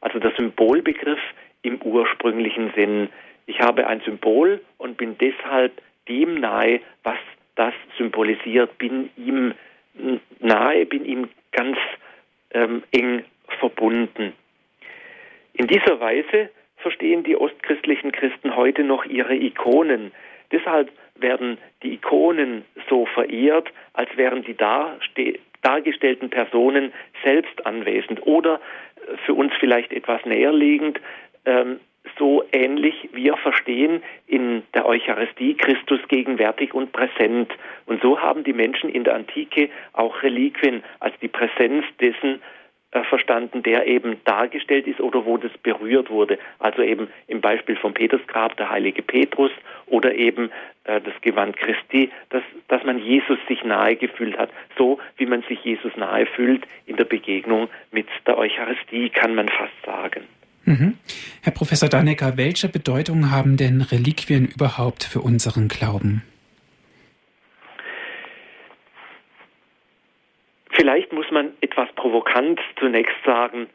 [0.00, 1.20] Also der Symbolbegriff
[1.62, 3.08] im ursprünglichen Sinn.
[3.46, 7.18] Ich habe ein Symbol und bin deshalb dem nahe, was
[7.54, 9.54] das symbolisiert, bin ihm
[10.40, 11.78] nahe, bin ihm ganz
[12.52, 13.24] ähm, eng
[13.58, 14.32] verbunden.
[15.52, 20.12] In dieser Weise verstehen die ostchristlichen Christen heute noch ihre Ikonen.
[20.50, 20.90] Deshalb
[21.20, 24.56] werden die Ikonen so verehrt, als wären die
[25.62, 26.92] dargestellten Personen
[27.24, 28.60] selbst anwesend oder
[29.24, 31.00] für uns vielleicht etwas näherliegend,
[31.44, 31.80] ähm,
[32.18, 37.52] so ähnlich wir verstehen in der Eucharistie Christus gegenwärtig und präsent.
[37.86, 42.59] Und so haben die Menschen in der Antike auch Reliquien als die Präsenz dessen äh,
[42.92, 46.38] verstanden, der eben dargestellt ist oder wo das berührt wurde.
[46.58, 49.52] Also eben im Beispiel vom Petersgrab der heilige Petrus
[49.86, 50.50] oder eben
[50.84, 54.50] äh, das Gewand Christi, dass, dass man Jesus sich nahe gefühlt hat.
[54.76, 59.48] So wie man sich Jesus nahe fühlt in der Begegnung mit der Eucharistie, kann man
[59.48, 60.24] fast sagen.
[60.64, 60.98] Mhm.
[61.42, 66.22] Herr Professor Dannecker, welche Bedeutung haben denn Reliquien überhaupt für unseren Glauben?
[70.72, 73.68] Vielleicht man etwas provokant zunächst sagen,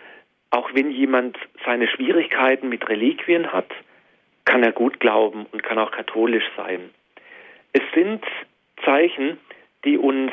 [0.52, 3.70] auch wenn jemand seine Schwierigkeiten mit Reliquien hat,
[4.46, 6.91] kann er gut glauben und kann auch katholisch sein.
[7.74, 8.24] Es sind
[8.84, 9.38] Zeichen,
[9.84, 10.32] die uns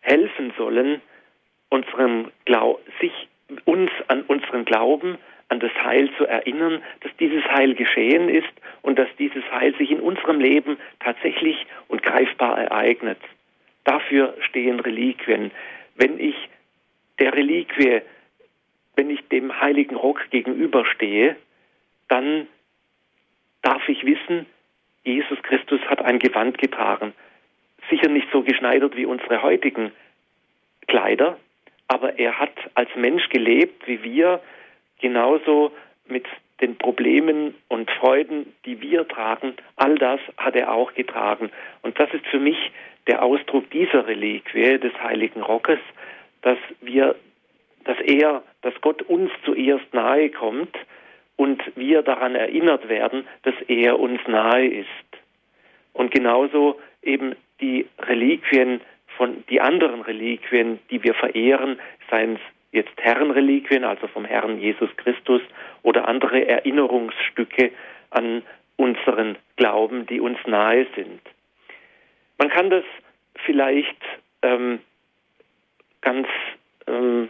[0.00, 1.00] helfen sollen,
[1.68, 3.12] unseren Glau sich
[3.64, 8.98] uns an unseren Glauben, an das Heil zu erinnern, dass dieses Heil geschehen ist und
[8.98, 13.18] dass dieses Heil sich in unserem Leben tatsächlich und greifbar ereignet.
[13.84, 15.50] Dafür stehen Reliquien.
[16.00, 16.34] Wenn ich
[17.18, 18.00] der Reliquie,
[18.96, 21.36] wenn ich dem heiligen Rock gegenüberstehe,
[22.08, 22.48] dann
[23.60, 24.46] darf ich wissen,
[25.04, 27.12] Jesus Christus hat ein Gewand getragen.
[27.90, 29.92] Sicher nicht so geschneidert wie unsere heutigen
[30.88, 31.38] Kleider,
[31.86, 34.40] aber er hat als Mensch gelebt wie wir,
[35.00, 35.70] genauso
[36.06, 36.26] mit
[36.60, 41.50] den Problemen und Freuden, die wir tragen, all das hat er auch getragen.
[41.82, 42.58] Und das ist für mich
[43.06, 45.78] der Ausdruck dieser Reliquie des heiligen Rockes,
[46.42, 47.16] dass wir,
[47.84, 50.76] dass er, dass Gott uns zuerst nahe kommt
[51.36, 54.86] und wir daran erinnert werden, dass er uns nahe ist.
[55.92, 58.80] Und genauso eben die Reliquien
[59.16, 61.78] von die anderen Reliquien, die wir verehren,
[62.10, 62.40] seien es
[62.72, 65.42] jetzt Herrenreliquien, also vom Herrn Jesus Christus,
[65.82, 67.72] oder andere Erinnerungsstücke
[68.10, 68.42] an
[68.76, 71.20] unseren Glauben, die uns nahe sind.
[72.38, 72.84] Man kann das
[73.44, 74.02] vielleicht
[74.42, 74.80] ähm,
[76.00, 76.28] ganz
[76.86, 77.28] ähm,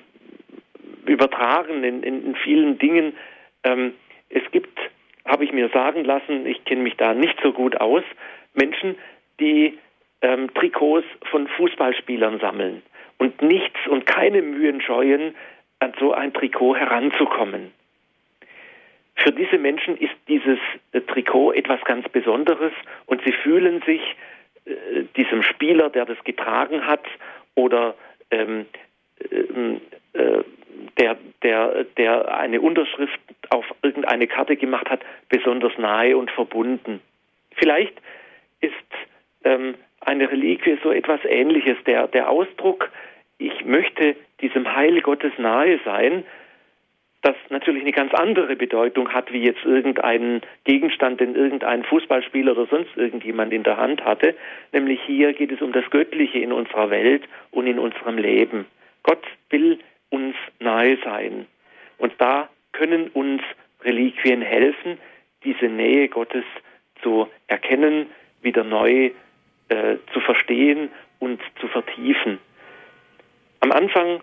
[1.07, 3.17] übertragen in, in, vielen Dingen.
[3.65, 3.95] Ähm,
[4.29, 4.79] es gibt,
[5.25, 8.05] habe ich mir sagen lassen, ich kenne mich da nicht so gut aus,
[8.55, 8.97] Menschen,
[9.41, 9.79] die
[10.23, 12.83] ähm, Trikots von Fußballspielern sammeln
[13.21, 15.35] und nichts und keine Mühen scheuen,
[15.79, 17.71] an so ein Trikot heranzukommen.
[19.15, 20.59] Für diese Menschen ist dieses
[20.93, 22.73] äh, Trikot etwas ganz Besonderes
[23.05, 24.01] und sie fühlen sich
[24.65, 27.05] äh, diesem Spieler, der das getragen hat,
[27.55, 27.95] oder
[28.31, 28.67] ähm,
[29.31, 30.45] äh, äh
[30.99, 37.01] der, der, der eine Unterschrift auf irgendeine Karte gemacht hat, besonders nahe und verbunden.
[37.57, 37.95] Vielleicht
[38.61, 38.73] ist
[39.45, 41.77] ähm, eine Reliquie so etwas Ähnliches.
[41.87, 42.91] Der, der Ausdruck,
[43.41, 46.25] ich möchte diesem Heil Gottes nahe sein,
[47.23, 52.67] das natürlich eine ganz andere Bedeutung hat, wie jetzt irgendein Gegenstand, den irgendein Fußballspieler oder
[52.67, 54.35] sonst irgendjemand in der Hand hatte.
[54.73, 58.67] Nämlich hier geht es um das Göttliche in unserer Welt und in unserem Leben.
[59.03, 59.79] Gott will
[60.11, 61.47] uns nahe sein.
[61.99, 63.43] Und da können uns
[63.83, 64.99] Reliquien helfen,
[65.45, 66.45] diese Nähe Gottes
[67.03, 68.07] zu erkennen,
[68.43, 69.11] wieder neu
[69.69, 72.39] äh, zu verstehen und zu vertiefen.
[73.61, 74.21] Am Anfang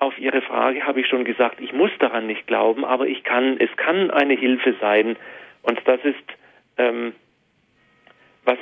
[0.00, 3.56] auf Ihre Frage habe ich schon gesagt, ich muss daran nicht glauben, aber ich kann,
[3.58, 5.16] es kann eine Hilfe sein.
[5.62, 6.16] Und das ist,
[6.78, 7.12] ähm,
[8.44, 8.58] was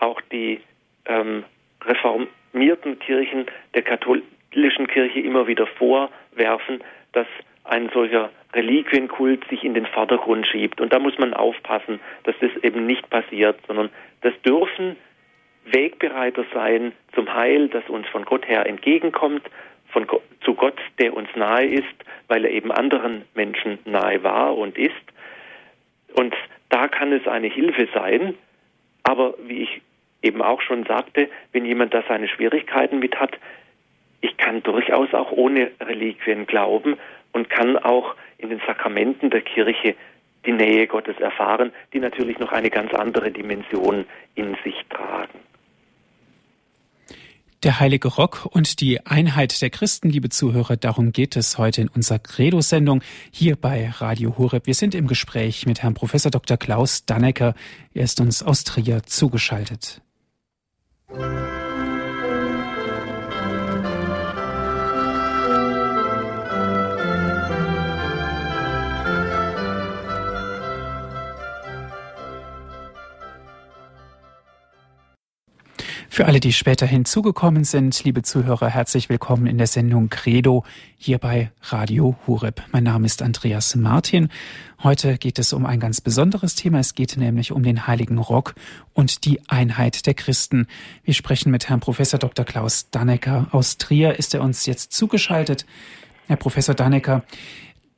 [0.00, 0.60] auch die
[1.06, 1.44] ähm,
[1.84, 7.26] reformierten Kirchen der katholischen Kirche immer wieder vorwerfen, dass
[7.64, 10.80] ein solcher Reliquienkult sich in den Vordergrund schiebt.
[10.80, 13.90] Und da muss man aufpassen, dass das eben nicht passiert, sondern
[14.22, 14.96] das dürfen
[15.66, 19.42] Wegbereiter sein zum Heil, das uns von Gott her entgegenkommt,
[19.92, 20.06] von
[20.44, 21.86] zu Gott, der uns nahe ist,
[22.28, 24.94] weil er eben anderen Menschen nahe war und ist.
[26.14, 26.34] Und
[26.68, 28.34] da kann es eine Hilfe sein,
[29.02, 29.82] aber wie ich
[30.22, 33.38] eben auch schon sagte, wenn jemand da seine Schwierigkeiten mit hat,
[34.20, 36.96] ich kann durchaus auch ohne Reliquien glauben
[37.32, 39.94] und kann auch in den Sakramenten der Kirche
[40.44, 45.38] die Nähe Gottes erfahren, die natürlich noch eine ganz andere Dimension in sich tragen.
[47.62, 51.88] Der heilige Rock und die Einheit der Christen, liebe Zuhörer, darum geht es heute in
[51.88, 54.66] unserer Credo-Sendung hier bei Radio Horeb.
[54.66, 56.56] Wir sind im Gespräch mit Herrn Professor Dr.
[56.56, 57.54] Klaus Dannecker.
[57.92, 60.00] Er ist uns aus Trier zugeschaltet.
[61.10, 61.69] Musik
[76.12, 80.64] Für alle, die später hinzugekommen sind, liebe Zuhörer, herzlich willkommen in der Sendung Credo
[80.98, 82.60] hier bei Radio Hureb.
[82.72, 84.28] Mein Name ist Andreas Martin.
[84.82, 86.80] Heute geht es um ein ganz besonderes Thema.
[86.80, 88.56] Es geht nämlich um den Heiligen Rock
[88.92, 90.66] und die Einheit der Christen.
[91.04, 92.44] Wir sprechen mit Herrn Professor Dr.
[92.44, 94.18] Klaus Dannecker aus Trier.
[94.18, 95.64] Ist er uns jetzt zugeschaltet?
[96.26, 97.22] Herr Professor Dannecker,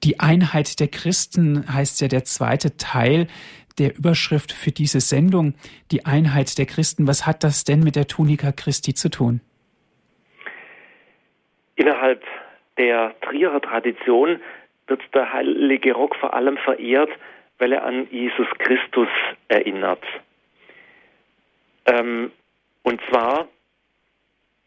[0.05, 3.29] die Einheit der Christen heißt ja der zweite Teil
[3.79, 5.55] der Überschrift für diese Sendung,
[5.91, 7.07] die Einheit der Christen.
[7.07, 9.41] Was hat das denn mit der Tunika Christi zu tun?
[11.77, 12.23] Innerhalb
[12.79, 14.41] der Trierer Tradition
[14.87, 17.11] wird der heilige Rock vor allem verehrt,
[17.59, 19.09] weil er an Jesus Christus
[19.49, 20.03] erinnert.
[21.87, 22.33] Ähm,
[22.83, 23.49] und zwar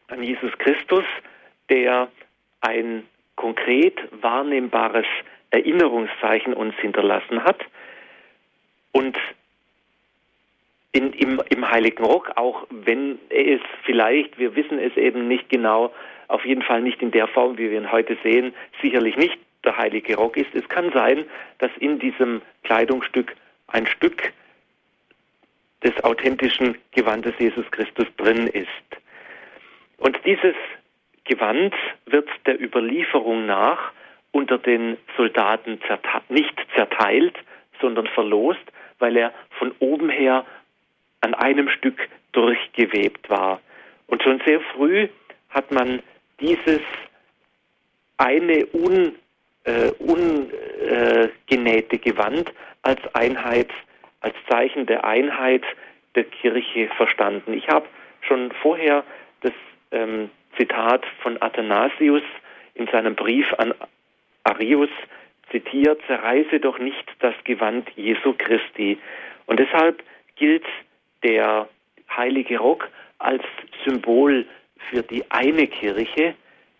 [0.08, 1.04] an Jesus Christus,
[1.68, 2.08] der
[2.60, 3.04] ein
[3.36, 5.06] konkret wahrnehmbares
[5.50, 7.60] Erinnerungszeichen uns hinterlassen hat,
[8.96, 9.18] und
[10.92, 15.92] in, im, im Heiligen Rock, auch wenn es vielleicht, wir wissen es eben nicht genau,
[16.28, 19.76] auf jeden Fall nicht in der Form, wie wir ihn heute sehen, sicherlich nicht der
[19.76, 20.54] Heilige Rock ist.
[20.54, 21.26] Es kann sein,
[21.58, 24.32] dass in diesem Kleidungsstück ein Stück
[25.84, 28.68] des authentischen Gewandes Jesus Christus drin ist.
[29.98, 30.54] Und dieses
[31.24, 31.74] Gewand
[32.06, 33.92] wird der Überlieferung nach
[34.32, 37.36] unter den Soldaten zerte nicht zerteilt,
[37.80, 38.60] sondern verlost,
[38.98, 40.44] weil er von oben her
[41.20, 43.60] an einem Stück durchgewebt war.
[44.06, 45.08] Und schon sehr früh
[45.50, 46.02] hat man
[46.40, 46.80] dieses
[48.18, 49.14] eine un,
[49.64, 53.70] äh, ungenähte äh, Gewand als Einheit,
[54.20, 55.62] als Zeichen der Einheit
[56.14, 57.52] der Kirche verstanden.
[57.52, 57.86] Ich habe
[58.22, 59.04] schon vorher
[59.40, 59.52] das
[59.92, 62.22] ähm, Zitat von Athanasius
[62.74, 63.74] in seinem Brief an
[64.44, 64.90] Arius
[65.50, 68.98] zitiert, zerreiße doch nicht das Gewand Jesu Christi.
[69.46, 70.02] Und deshalb
[70.36, 70.64] gilt
[71.22, 71.68] der
[72.14, 73.42] heilige Rock als
[73.84, 74.46] Symbol
[74.90, 76.34] für die eine Kirche.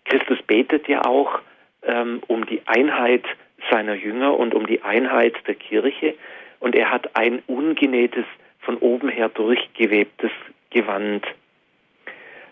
[0.05, 1.39] Christus betet ja auch
[1.83, 3.25] ähm, um die Einheit
[3.69, 6.13] seiner Jünger und um die Einheit der Kirche.
[6.59, 8.25] Und er hat ein ungenähtes,
[8.59, 10.31] von oben her durchgewebtes
[10.71, 11.25] Gewand.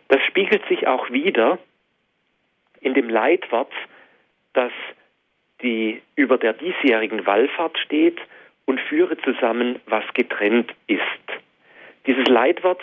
[0.07, 1.59] Das spiegelt sich auch wieder
[2.79, 3.73] in dem Leitwort,
[4.53, 4.71] das
[5.61, 8.19] die über der diesjährigen Wallfahrt steht
[8.65, 11.01] und führe zusammen, was getrennt ist.
[12.07, 12.81] Dieses Leitwort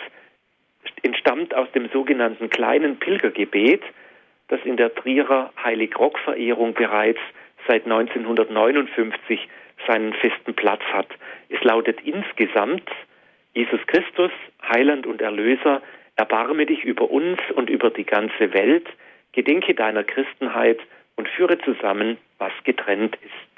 [1.01, 3.81] entstammt aus dem sogenannten kleinen Pilgergebet,
[4.47, 7.19] das in der Trierer Heilig-Rock-Verehrung bereits
[7.67, 9.47] seit 1959
[9.87, 11.07] seinen festen Platz hat.
[11.49, 12.89] Es lautet insgesamt,
[13.53, 14.31] Jesus Christus,
[14.61, 15.81] Heiland und Erlöser,
[16.15, 18.87] erbarme dich über uns und über die ganze Welt,
[19.31, 20.79] gedenke deiner Christenheit
[21.15, 23.53] und führe zusammen, was getrennt ist.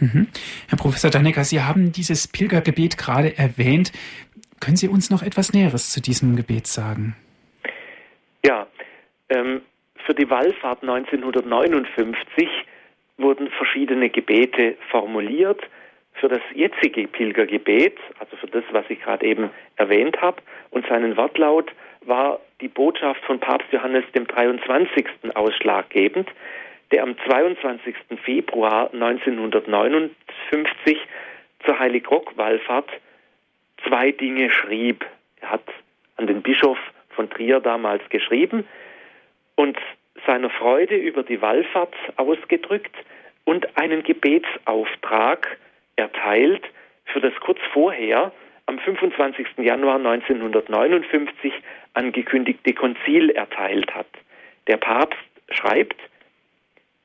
[0.00, 0.28] Mhm.
[0.68, 3.92] Herr Professor Dannecker, Sie haben dieses Pilgergebet gerade erwähnt.
[4.60, 7.16] Können Sie uns noch etwas Näheres zu diesem Gebet sagen?
[8.44, 8.66] Ja,
[9.28, 9.62] ähm,
[10.06, 12.48] für die Wallfahrt 1959
[13.18, 15.60] wurden verschiedene Gebete formuliert.
[16.14, 21.16] Für das jetzige Pilgergebet, also für das, was ich gerade eben erwähnt habe, und seinen
[21.16, 21.70] Wortlaut
[22.04, 25.06] war die Botschaft von Papst Johannes dem 23.
[25.34, 26.28] ausschlaggebend,
[26.92, 27.94] der am 22.
[28.24, 30.98] Februar 1959
[31.64, 32.90] zur Heiligrock-Wallfahrt
[33.86, 35.06] zwei Dinge schrieb.
[35.40, 35.64] Er hat
[36.16, 36.76] an den Bischof
[37.10, 38.66] von Trier damals geschrieben
[39.54, 39.78] und
[40.26, 42.94] seiner Freude über die Wallfahrt ausgedrückt
[43.44, 45.56] und einen Gebetsauftrag
[45.96, 46.62] erteilt,
[47.06, 48.32] für das kurz vorher
[48.70, 49.58] am 25.
[49.58, 51.52] Januar 1959
[51.94, 54.06] angekündigte Konzil erteilt hat.
[54.68, 55.18] Der Papst
[55.50, 55.96] schreibt,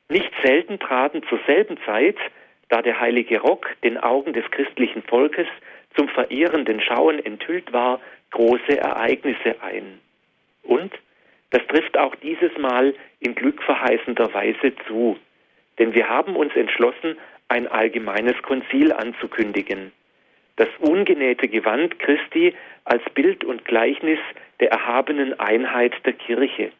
[0.07, 2.17] nicht selten traten zur selben Zeit,
[2.69, 5.47] da der heilige Rock den Augen des christlichen Volkes
[5.95, 7.99] zum verehrenden Schauen enthüllt war,
[8.29, 9.99] große Ereignisse ein.
[10.61, 10.93] Und
[11.49, 15.17] das trifft auch dieses Mal in glückverheißender Weise zu,
[15.79, 19.91] denn wir haben uns entschlossen, ein allgemeines Konzil anzukündigen.
[20.57, 22.53] Das ungenähte Gewand Christi
[22.85, 24.19] als Bild und Gleichnis
[24.59, 26.71] der erhabenen Einheit der Kirche.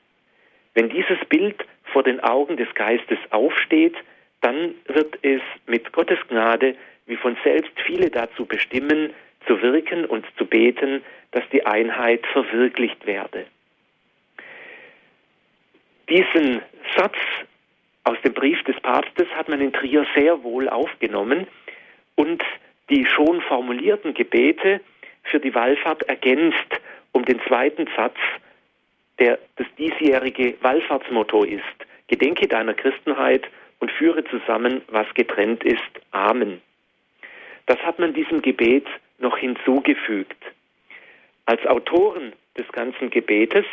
[0.74, 3.96] Wenn dieses Bild vor den Augen des Geistes aufsteht,
[4.42, 6.76] dann wird es mit Gottes Gnade
[7.08, 9.14] wie von selbst viele dazu bestimmen,
[9.48, 13.46] zu wirken und zu beten, dass die Einheit verwirklicht werde.
[16.10, 16.62] Diesen
[16.96, 17.18] Satz
[18.04, 21.48] aus dem Brief des Papstes hat man in Trier sehr wohl aufgenommen
[22.16, 22.44] und
[22.90, 24.82] die schon formulierten Gebete
[25.24, 26.80] für die Wallfahrt ergänzt
[27.12, 28.18] um den zweiten Satz,
[29.20, 31.64] der das diesjährige Wallfahrtsmotto ist.
[32.08, 33.48] Gedenke deiner Christenheit
[33.80, 35.82] und führe zusammen, was getrennt ist.
[36.12, 36.62] Amen.
[37.66, 38.86] Das hat man diesem Gebet
[39.18, 40.38] noch hinzugefügt.
[41.46, 43.66] Als Autoren des ganzen Gebetes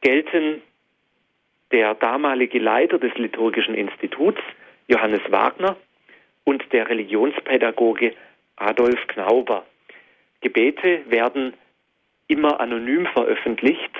[0.00, 0.62] gelten
[1.72, 4.40] der damalige Leiter des Liturgischen Instituts,
[4.86, 5.76] Johannes Wagner,
[6.44, 8.14] und der Religionspädagoge
[8.56, 9.64] Adolf Knauber.
[10.40, 11.54] Gebete werden
[12.28, 13.90] immer anonym veröffentlicht.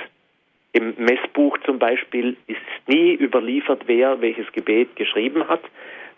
[0.72, 5.62] Im Messbuch zum Beispiel ist nie überliefert, wer welches Gebet geschrieben hat.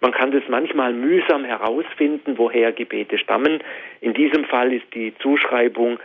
[0.01, 3.63] Man kann das manchmal mühsam herausfinden, woher Gebete stammen.
[4.01, 5.99] In diesem Fall ist die Zuschreibung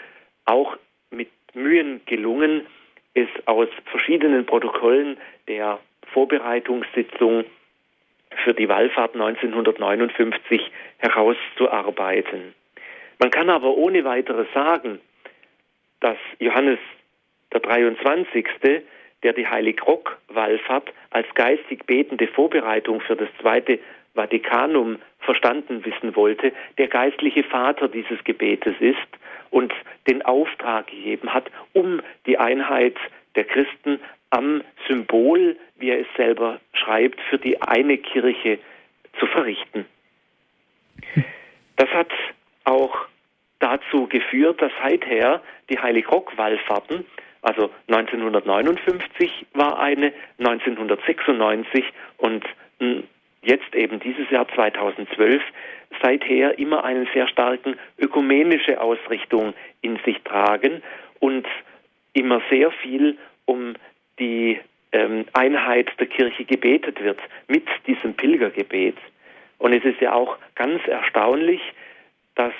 [0.45, 0.77] auch
[1.09, 2.65] mit Mühen gelungen,
[3.13, 5.17] es aus verschiedenen Protokollen
[5.47, 5.79] der
[6.13, 7.43] Vorbereitungssitzung
[8.43, 12.53] für die Wallfahrt 1959 herauszuarbeiten.
[13.19, 14.99] Man kann aber ohne weiteres sagen,
[15.99, 16.79] dass Johannes
[17.53, 18.47] der 23.,
[19.23, 23.79] der die Heilig-Rock-Wallfahrt als geistig betende Vorbereitung für das zweite
[24.15, 28.97] Vatikanum verstanden wissen wollte, der geistliche Vater dieses Gebetes ist
[29.51, 29.71] und
[30.07, 32.95] den Auftrag gegeben hat, um die Einheit
[33.35, 33.99] der Christen
[34.31, 38.59] am Symbol, wie er es selber schreibt, für die eine Kirche
[39.19, 39.85] zu verrichten.
[41.75, 42.11] Das hat
[42.63, 43.05] auch
[43.59, 47.05] dazu geführt, dass seither die Heilig-Rock-Wallfahrten,
[47.41, 51.85] also 1959 war eine, 1996
[52.17, 52.45] und
[53.41, 55.41] jetzt eben dieses Jahr 2012
[56.01, 60.81] seither immer eine sehr starken ökumenische Ausrichtung in sich tragen
[61.19, 61.47] und
[62.13, 63.73] immer sehr viel um
[64.19, 64.59] die
[64.91, 68.97] ähm, Einheit der Kirche gebetet wird mit diesem Pilgergebet.
[69.57, 71.61] Und es ist ja auch ganz erstaunlich,
[72.35, 72.53] dass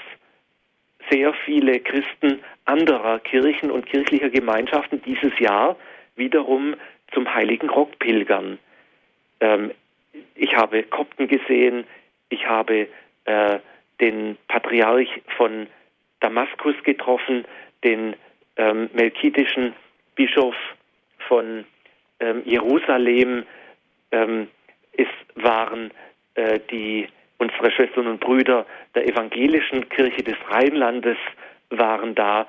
[1.10, 5.76] sehr viele Christen anderer Kirchen und kirchlicher Gemeinschaften dieses Jahr
[6.16, 6.76] wiederum
[7.14, 8.60] zum Heiligen Rock pilgern.
[9.40, 9.72] Ähm,
[10.36, 11.86] ich habe Kopten gesehen,
[12.30, 12.88] ich habe
[13.26, 13.60] äh,
[14.00, 15.68] den Patriarch von
[16.20, 17.46] Damaskus getroffen,
[17.84, 18.16] den
[18.58, 19.74] ähm, melkitischen
[20.16, 20.56] Bischof
[21.32, 21.64] von
[22.20, 23.46] ähm, Jerusalem.
[24.12, 24.50] Ähm,
[24.98, 25.92] es waren
[26.36, 27.08] äh, die
[27.38, 28.66] unsere Schwestern und Brüder
[28.96, 31.18] der evangelischen Kirche des Rheinlandes
[31.70, 32.46] waren da.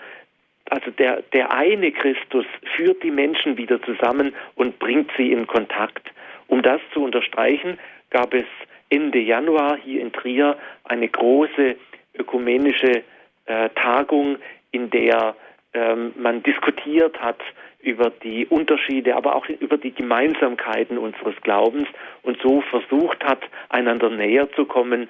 [0.68, 6.10] Also der, der eine Christus führt die Menschen wieder zusammen und bringt sie in Kontakt.
[6.48, 7.78] Um das zu unterstreichen,
[8.10, 8.44] gab es
[8.90, 11.76] Ende Januar hier in Trier eine große
[12.18, 13.04] ökumenische
[13.46, 14.38] äh, Tagung,
[14.72, 15.36] in der
[15.72, 17.40] ähm, man diskutiert hat
[17.82, 21.88] über die Unterschiede, aber auch über die Gemeinsamkeiten unseres Glaubens
[22.22, 25.08] und so versucht hat, einander näher zu kommen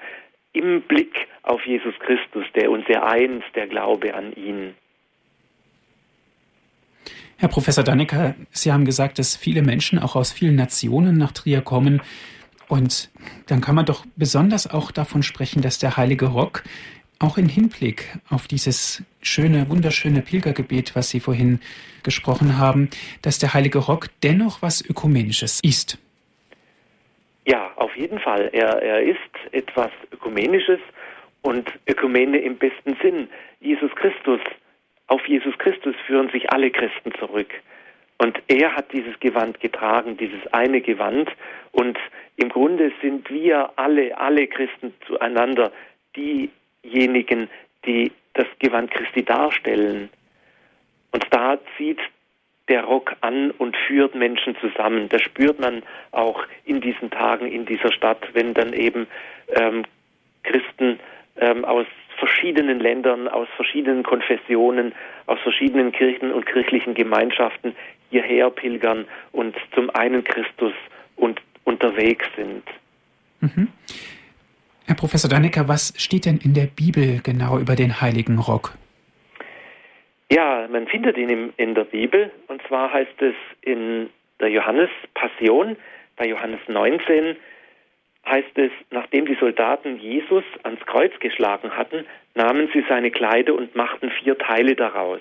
[0.52, 4.74] im Blick auf Jesus Christus, der uns ja eint, der Glaube an ihn.
[7.38, 11.60] Herr Professor Dannecker, Sie haben gesagt, dass viele Menschen auch aus vielen Nationen nach Trier
[11.60, 12.00] kommen.
[12.68, 13.10] Und
[13.48, 16.62] dann kann man doch besonders auch davon sprechen, dass der Heilige Rock
[17.22, 21.60] auch im Hinblick auf dieses schöne, wunderschöne Pilgergebet, was Sie vorhin
[22.02, 22.90] gesprochen haben,
[23.22, 25.98] dass der Heilige Rock dennoch was Ökumenisches ist.
[27.46, 28.50] Ja, auf jeden Fall.
[28.52, 29.18] Er, er ist
[29.52, 30.80] etwas Ökumenisches
[31.42, 33.28] und Ökumene im besten Sinn.
[33.60, 34.40] Jesus Christus
[35.12, 37.52] auf Jesus Christus führen sich alle Christen zurück.
[38.16, 41.30] Und er hat dieses Gewand getragen, dieses eine Gewand.
[41.72, 41.98] Und
[42.36, 45.70] im Grunde sind wir alle, alle Christen zueinander
[46.84, 47.48] diejenigen,
[47.86, 50.08] die das Gewand Christi darstellen.
[51.12, 51.98] Und da zieht
[52.68, 55.08] der Rock an und führt Menschen zusammen.
[55.08, 59.06] Das spürt man auch in diesen Tagen in dieser Stadt, wenn dann eben
[59.48, 59.84] ähm,
[60.44, 60.98] Christen
[61.36, 61.86] ähm, aus
[62.18, 64.94] verschiedenen Ländern, aus verschiedenen Konfessionen,
[65.26, 67.74] aus verschiedenen Kirchen und kirchlichen Gemeinschaften
[68.10, 70.72] hierher pilgern und zum einen Christus
[71.16, 72.62] und unterwegs sind.
[73.40, 73.68] Mhm.
[74.86, 78.72] Herr Professor Dannecker, was steht denn in der Bibel genau über den heiligen Rock?
[80.30, 84.10] Ja, man findet ihn in der Bibel und zwar heißt es in
[84.40, 85.76] der Johannes Passion
[86.16, 87.36] bei Johannes 19,
[88.26, 92.04] heißt es, nachdem die Soldaten Jesus ans Kreuz geschlagen hatten,
[92.34, 95.20] nahmen sie seine Kleider und machten vier Teile daraus.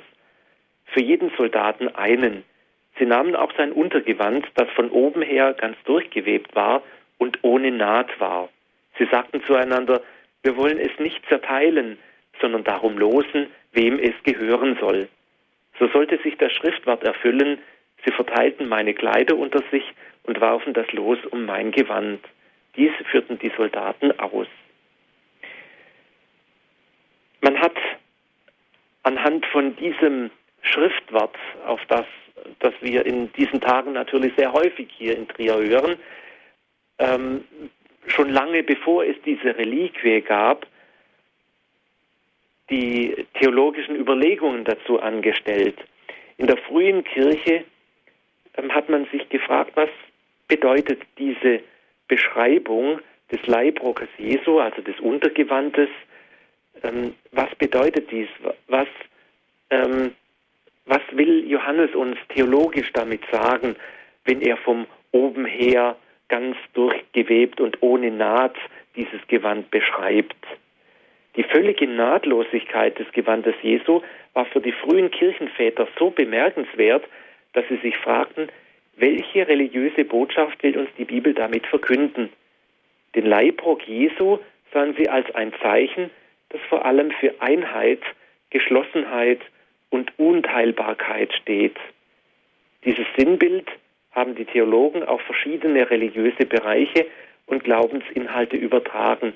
[0.86, 2.44] Für jeden Soldaten einen.
[2.98, 6.82] Sie nahmen auch sein Untergewand, das von oben her ganz durchgewebt war
[7.18, 8.50] und ohne Naht war.
[9.02, 10.04] Sie sagten zueinander,
[10.44, 11.98] wir wollen es nicht zerteilen,
[12.40, 15.10] sondern darum losen, wem es gehören soll.
[15.80, 17.58] So sollte sich das Schriftwort erfüllen,
[18.06, 19.84] sie verteilten meine Kleider unter sich
[20.22, 22.24] und warfen das Los um mein Gewand.
[22.76, 24.46] Dies führten die Soldaten aus.
[27.42, 27.76] Man hat
[29.02, 30.30] anhand von diesem
[30.62, 31.36] Schriftwort,
[31.66, 32.06] auf das,
[32.60, 35.98] das wir in diesen Tagen natürlich sehr häufig hier in Trier hören,
[37.00, 37.44] ähm,
[38.08, 40.66] schon lange bevor es diese Reliquie gab,
[42.70, 45.78] die theologischen Überlegungen dazu angestellt.
[46.38, 47.66] In der frühen Kirche
[48.58, 49.90] ähm, hat man sich gefragt, was
[50.48, 51.62] bedeutet diese
[52.08, 53.00] Beschreibung
[53.32, 55.90] des Leibrockes Jesu, also des Untergewandes.
[56.84, 58.28] Ähm, was bedeutet dies?
[58.68, 58.88] Was,
[59.70, 60.16] ähm,
[60.86, 63.76] was will Johannes uns theologisch damit sagen,
[64.26, 65.96] wenn er vom oben her
[66.32, 68.56] ganz durchgewebt und ohne Naht
[68.96, 70.36] dieses Gewand beschreibt?
[71.36, 74.02] Die völlige Nahtlosigkeit des Gewandes Jesu
[74.34, 77.04] war für die frühen Kirchenväter so bemerkenswert,
[77.54, 78.48] dass sie sich fragten,
[78.96, 82.30] welche religiöse Botschaft will uns die Bibel damit verkünden?
[83.14, 84.40] Den Leibrock Jesu
[84.74, 86.10] sahen sie als ein Zeichen,
[86.50, 88.02] das vor allem für Einheit,
[88.50, 89.42] Geschlossenheit
[89.90, 91.78] und Unteilbarkeit steht.
[92.86, 93.68] Dieses Sinnbild
[94.12, 97.08] haben die Theologen auf verschiedene religiöse Bereiche
[97.46, 99.34] und Glaubensinhalte übertragen,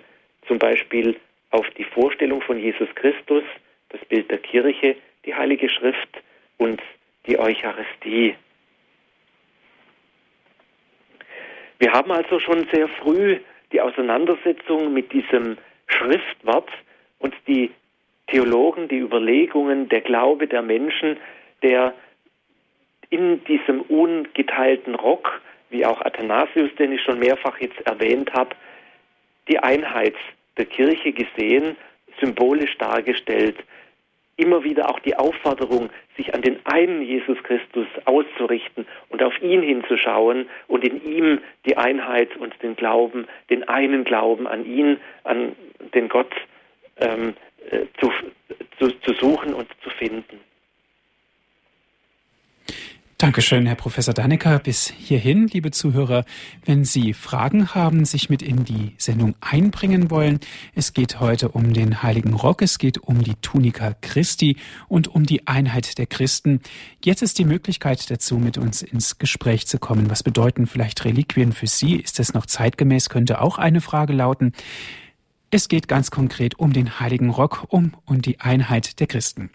[0.47, 1.15] zum Beispiel
[1.51, 3.43] auf die Vorstellung von Jesus Christus,
[3.89, 4.95] das Bild der Kirche,
[5.25, 6.09] die Heilige Schrift
[6.57, 6.81] und
[7.27, 8.35] die Eucharistie.
[11.79, 13.39] Wir haben also schon sehr früh
[13.71, 15.57] die Auseinandersetzung mit diesem
[15.87, 16.69] Schriftwort
[17.19, 17.71] und die
[18.27, 21.17] Theologen, die Überlegungen, der Glaube der Menschen,
[21.61, 21.93] der
[23.15, 28.55] in diesem ungeteilten Rock, wie auch Athanasius, den ich schon mehrfach jetzt erwähnt habe,
[29.47, 30.15] die Einheit
[30.57, 31.77] der Kirche gesehen,
[32.19, 33.55] symbolisch dargestellt,
[34.35, 39.61] immer wieder auch die Aufforderung, sich an den einen Jesus Christus auszurichten und auf ihn
[39.61, 45.55] hinzuschauen und in ihm die Einheit und den Glauben, den einen Glauben an ihn, an
[45.93, 46.33] den Gott
[46.97, 47.33] ähm,
[47.69, 48.11] äh, zu,
[48.77, 50.41] zu, zu suchen und zu finden.
[53.17, 54.59] Dankeschön, Herr Professor Dannecker.
[54.59, 56.25] Bis hierhin, liebe Zuhörer,
[56.65, 60.41] wenn Sie Fragen haben, sich mit in die Sendung einbringen wollen.
[60.73, 64.57] Es geht heute um den Heiligen Rock, es geht um die Tunika Christi
[64.89, 66.59] und um die Einheit der Christen.
[67.05, 70.09] Jetzt ist die Möglichkeit dazu, mit uns ins Gespräch zu kommen.
[70.09, 71.95] Was bedeuten vielleicht Reliquien für Sie?
[71.95, 73.07] Ist es noch zeitgemäß?
[73.07, 74.51] Könnte auch eine Frage lauten.
[75.51, 79.51] Es geht ganz konkret um den Heiligen Rock, um und die Einheit der Christen.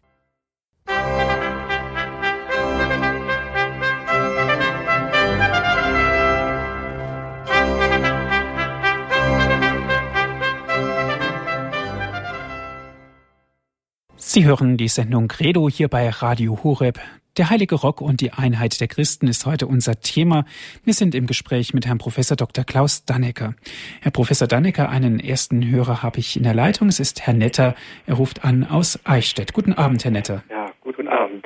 [14.33, 17.01] Sie hören die Sendung Credo hier bei Radio Horeb.
[17.37, 20.45] Der heilige Rock und die Einheit der Christen ist heute unser Thema.
[20.85, 22.63] Wir sind im Gespräch mit Herrn Professor Dr.
[22.63, 23.57] Klaus Dannecker.
[24.01, 26.87] Herr Professor Dannecker, einen ersten Hörer habe ich in der Leitung.
[26.87, 27.75] Es ist Herr Netter.
[28.07, 29.53] Er ruft an aus Eichstätt.
[29.53, 30.45] Guten Abend, Herr Netter.
[30.49, 31.45] Ja, guten Abend.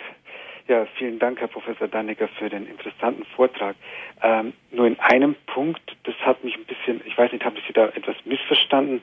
[0.68, 3.76] Ja, vielen Dank, Herr Professor Dannecker, für den interessanten Vortrag.
[4.22, 7.64] Ähm, nur in einem Punkt, das hat mich ein bisschen, ich weiß nicht, habe ich
[7.66, 9.01] Sie da etwas missverstanden?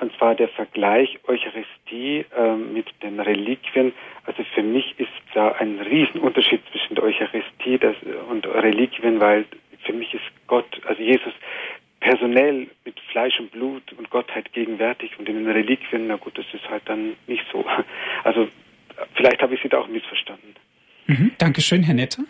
[0.00, 3.92] Und zwar der Vergleich Eucharistie äh, mit den Reliquien.
[4.26, 7.94] Also für mich ist da ein Riesenunterschied zwischen der Eucharistie das,
[8.28, 9.44] und Reliquien, weil
[9.84, 11.32] für mich ist Gott, also Jesus,
[12.00, 16.46] personell mit Fleisch und Blut und Gottheit gegenwärtig und in den Reliquien, na gut, das
[16.52, 17.64] ist halt dann nicht so.
[18.24, 18.48] Also
[19.14, 20.54] vielleicht habe ich Sie da auch missverstanden.
[21.06, 22.24] Mhm, Dankeschön, Herr Netter.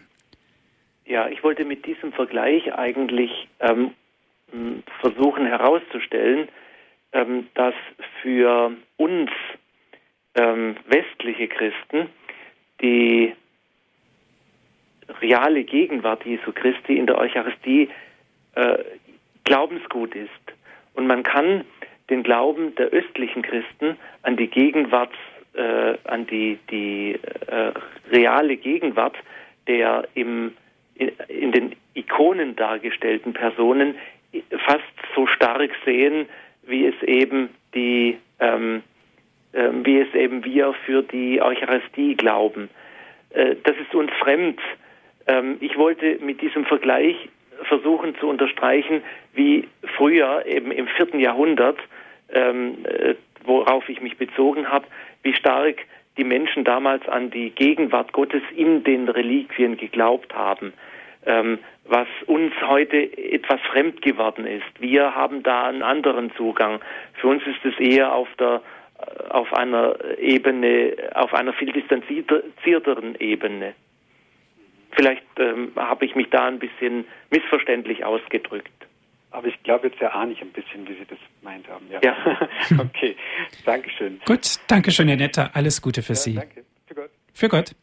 [1.07, 3.93] Ja, ich wollte mit diesem Vergleich eigentlich ähm,
[5.01, 6.49] versuchen herauszustellen,
[7.15, 7.75] ähm, dass
[8.21, 9.31] für uns
[10.35, 12.09] ähm, westliche Christen
[12.83, 13.33] die
[15.21, 17.89] reale Gegenwart Jesu Christi in der Eucharistie
[18.55, 18.79] äh,
[19.45, 20.31] Glaubensgut ist.
[20.95, 21.65] Und man kann
[22.11, 25.13] den Glauben der östlichen Christen an die Gegenwart,
[25.55, 27.73] äh, an die, die äh,
[28.11, 29.17] reale Gegenwart
[29.67, 30.53] der im,
[30.95, 33.95] in, in den Ikonen dargestellten Personen
[34.67, 34.83] fast
[35.15, 36.27] so stark sehen,
[36.67, 38.83] wie es eben die, ähm,
[39.53, 42.69] äh, wie es eben wir für die Eucharistie glauben.
[43.31, 44.61] Äh, das ist uns fremd.
[45.27, 47.17] Ähm, ich wollte mit diesem Vergleich
[47.63, 49.03] versuchen zu unterstreichen,
[49.35, 51.79] wie früher eben im vierten Jahrhundert,
[52.33, 54.87] ähm, äh, worauf ich mich bezogen habe,
[55.23, 55.77] wie stark
[56.17, 60.73] die Menschen damals an die Gegenwart Gottes in den Reliquien geglaubt haben
[61.27, 64.65] ähm, was uns heute etwas fremd geworden ist.
[64.81, 66.81] Wir haben da einen anderen Zugang.
[67.15, 68.63] Für uns ist es eher auf der
[68.99, 73.75] äh, auf einer Ebene, auf einer viel distanzierteren Ebene.
[74.93, 78.71] Vielleicht ähm, habe ich mich da ein bisschen missverständlich ausgedrückt.
[79.33, 81.87] Aber ich glaube, jetzt erahne ich ein bisschen, wie Sie das gemeint haben.
[81.91, 82.01] Ja.
[82.05, 82.49] ja.
[82.79, 83.17] okay,
[83.65, 84.21] Dankeschön.
[84.25, 85.51] Gut, Dankeschön, Herr Netter.
[85.55, 86.35] Alles Gute für ja, Sie.
[86.37, 86.65] Danke.
[86.87, 87.11] Für Gott.
[87.33, 87.75] Für Gott.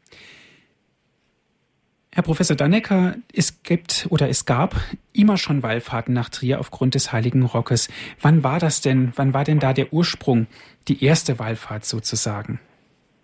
[2.13, 4.75] Herr Professor Dannecker, es gibt oder es gab
[5.13, 7.87] immer schon Wallfahrten nach Trier aufgrund des Heiligen Rockes.
[8.21, 9.13] Wann war das denn?
[9.15, 10.47] Wann war denn da der Ursprung,
[10.89, 12.59] die erste Wallfahrt sozusagen?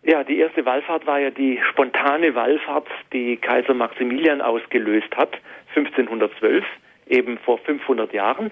[0.04, 5.34] Ja, die erste Wallfahrt war ja die spontane Wallfahrt, die Kaiser Maximilian ausgelöst hat,
[5.76, 6.64] 1512,
[7.08, 8.52] eben vor 500 Jahren,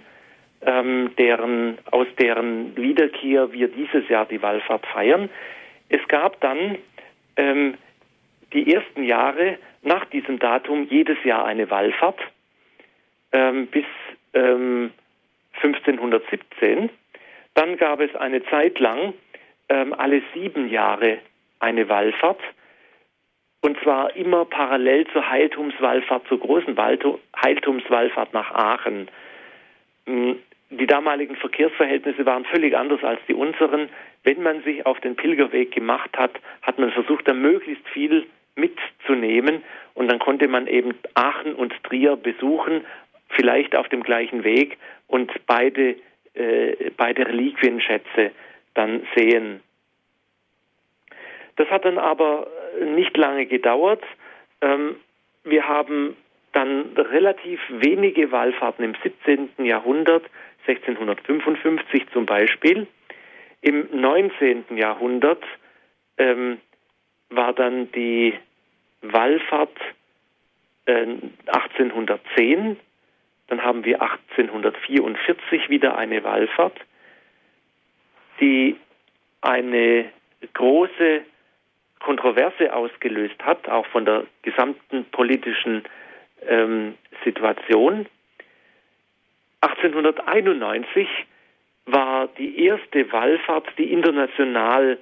[0.65, 5.29] ähm, deren, aus deren Wiederkehr wir dieses Jahr die Wallfahrt feiern.
[5.87, 6.77] Es gab dann
[7.37, 7.75] ähm,
[8.51, 12.19] die ersten Jahre nach diesem Datum jedes Jahr eine Wallfahrt
[13.31, 13.85] ähm, bis
[14.33, 14.91] ähm,
[15.61, 16.89] 1517.
[17.53, 19.13] Dann gab es eine Zeit lang
[19.69, 21.19] ähm, alle sieben Jahre
[21.59, 22.41] eine Wallfahrt.
[23.61, 29.07] Und zwar immer parallel zur Heiltumswallfahrt, zur großen Heiltumswallfahrt nach Aachen.
[30.05, 30.37] Hm,
[30.69, 33.89] die damaligen Verkehrsverhältnisse waren völlig anders als die unseren.
[34.23, 36.31] Wenn man sich auf den Pilgerweg gemacht hat,
[36.63, 38.25] hat man versucht, da möglichst viel
[38.55, 39.63] mitzunehmen.
[39.93, 42.85] Und dann konnte man eben Aachen und Trier besuchen,
[43.29, 44.77] vielleicht auf dem gleichen Weg
[45.07, 45.95] und beide,
[46.33, 48.31] äh, beide Reliquienschätze
[48.73, 49.61] dann sehen.
[51.55, 52.47] Das hat dann aber
[52.83, 54.03] nicht lange gedauert.
[54.61, 54.97] Ähm,
[55.43, 56.17] wir haben
[56.51, 59.65] dann relativ wenige Wallfahrten im 17.
[59.65, 60.23] Jahrhundert,
[60.67, 62.87] 1655 zum Beispiel.
[63.61, 64.65] Im 19.
[64.75, 65.43] Jahrhundert
[66.17, 66.59] ähm,
[67.29, 68.33] war dann die
[69.13, 69.77] Wallfahrt
[70.85, 71.05] äh,
[71.47, 72.77] 1810,
[73.47, 76.79] dann haben wir 1844 wieder eine Wallfahrt,
[78.39, 78.75] die
[79.41, 80.11] eine
[80.53, 81.21] große
[81.99, 85.83] Kontroverse ausgelöst hat, auch von der gesamten politischen
[86.47, 88.05] ähm, Situation.
[89.61, 91.07] 1891
[91.85, 94.97] war die erste Wallfahrt, die international,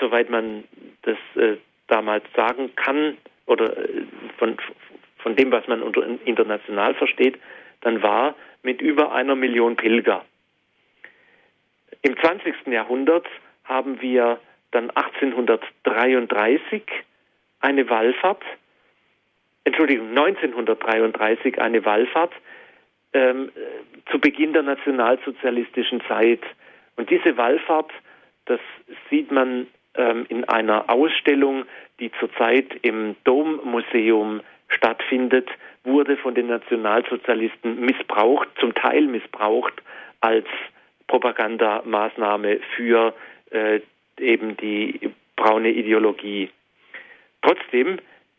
[0.00, 0.64] soweit man
[1.02, 1.56] das äh,
[1.88, 3.16] damals sagen kann,
[3.46, 4.04] oder äh,
[4.38, 4.56] von,
[5.18, 7.38] von dem, was man unter international versteht,
[7.80, 10.24] dann war mit über einer Million Pilger.
[12.02, 12.66] Im 20.
[12.66, 13.26] Jahrhundert
[13.64, 14.40] haben wir
[14.72, 16.82] dann 1833
[17.60, 18.42] eine Wallfahrt,
[19.64, 22.32] Entschuldigung, 1933 eine Wallfahrt
[23.12, 23.52] ähm,
[24.10, 26.40] zu Beginn der nationalsozialistischen Zeit.
[26.96, 27.92] Und diese Wallfahrt,
[28.46, 28.58] das
[29.08, 31.64] sieht man in einer Ausstellung,
[32.00, 35.48] die zurzeit im Dommuseum stattfindet,
[35.84, 39.74] wurde von den Nationalsozialisten missbraucht, zum Teil missbraucht
[40.20, 40.46] als
[41.08, 43.14] Propagandamaßnahme für
[43.50, 43.80] äh,
[44.18, 46.50] eben die braune Ideologie.
[47.42, 47.98] Trotzdem,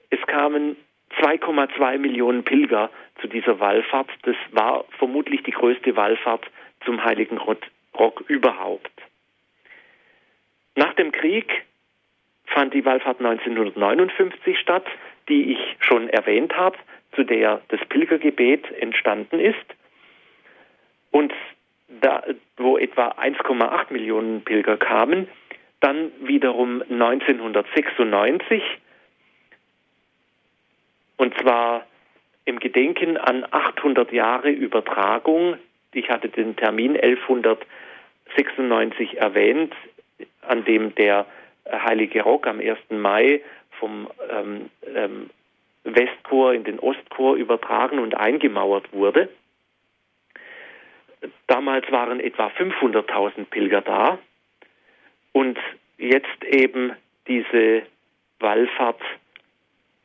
[0.09, 0.77] es kamen
[1.21, 2.89] 2,2 Millionen Pilger
[3.21, 4.09] zu dieser Wallfahrt.
[4.23, 6.49] Das war vermutlich die größte Wallfahrt
[6.85, 8.91] zum Heiligen Rock überhaupt.
[10.75, 11.65] Nach dem Krieg
[12.45, 14.85] fand die Wallfahrt 1959 statt,
[15.29, 16.77] die ich schon erwähnt habe,
[17.15, 19.55] zu der das Pilgergebet entstanden ist.
[21.11, 21.33] Und
[22.01, 22.23] da,
[22.57, 25.27] wo etwa 1,8 Millionen Pilger kamen,
[25.79, 28.63] dann wiederum 1996
[31.17, 31.85] und zwar
[32.45, 35.57] im Gedenken an 800 Jahre Übertragung.
[35.93, 39.73] Ich hatte den Termin 1196 erwähnt,
[40.41, 41.25] an dem der
[41.71, 42.77] Heilige Rock am 1.
[42.89, 43.41] Mai
[43.79, 45.29] vom ähm, ähm,
[45.83, 49.29] Westchor in den Ostchor übertragen und eingemauert wurde.
[51.47, 54.19] Damals waren etwa 500.000 Pilger da
[55.31, 55.57] und
[55.97, 56.93] jetzt eben
[57.27, 57.83] diese
[58.39, 59.01] Wallfahrt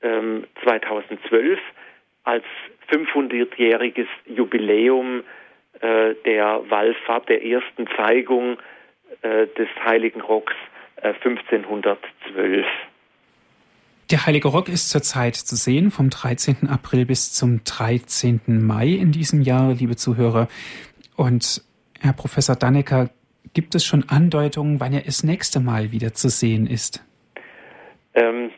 [0.02, 1.58] ähm, 2012
[2.24, 2.44] als
[2.90, 5.24] 500-jähriges Jubiläum
[5.80, 8.58] äh, der Wallfahrt, der ersten Zeigung
[9.22, 10.54] äh, des Heiligen Rocks
[10.96, 12.66] äh, 1512.
[14.10, 16.68] Der Heilige Rock ist zurzeit zu sehen, vom 13.
[16.68, 18.40] April bis zum 13.
[18.46, 20.48] Mai in diesem Jahr, liebe Zuhörer.
[21.16, 21.62] Und
[22.00, 23.10] Herr Professor Dannecker,
[23.52, 27.04] gibt es schon Andeutungen, wann er das nächste Mal wieder zu sehen ist?
[28.14, 28.50] Ähm,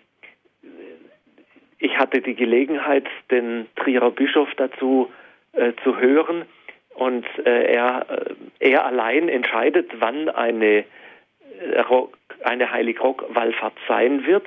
[1.79, 5.11] ich hatte die Gelegenheit, den Trierer Bischof dazu
[5.53, 6.45] äh, zu hören
[7.01, 10.85] und äh, er, äh, er allein entscheidet, wann eine,
[11.73, 14.47] äh, Rock, eine Heilig-Rock-Wallfahrt sein wird.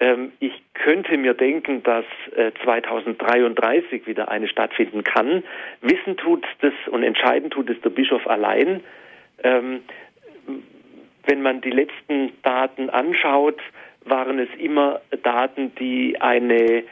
[0.00, 2.06] Ähm, ich könnte mir denken, dass
[2.64, 5.42] 2033 äh, wieder eine stattfinden kann.
[5.82, 8.82] Wissen tut das und entscheiden tut es der Bischof allein.
[9.44, 9.82] Ähm,
[11.26, 13.60] wenn man die letzten Daten anschaut,
[14.06, 16.84] waren es immer Daten, die eine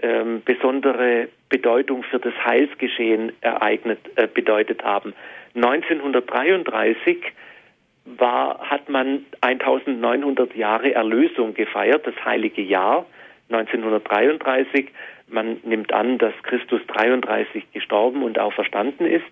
[0.00, 5.14] ähm, besondere Bedeutung für das Heilsgeschehen ereignet, äh, bedeutet haben.
[5.54, 7.18] 1933
[8.04, 13.06] war, hat man 1900 Jahre Erlösung gefeiert, das heilige Jahr
[13.50, 14.88] 1933.
[15.28, 19.24] Man nimmt an, dass Christus 33 gestorben und auferstanden ist.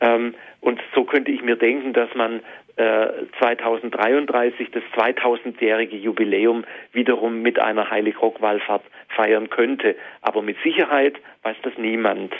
[0.00, 2.40] Ähm, und so könnte ich mir denken, dass man
[2.76, 8.82] 2033 äh, das 2000-jährige Jubiläum wiederum mit einer Heiligrock-Wallfahrt
[9.16, 9.96] feiern könnte.
[10.20, 12.32] Aber mit Sicherheit weiß das niemand.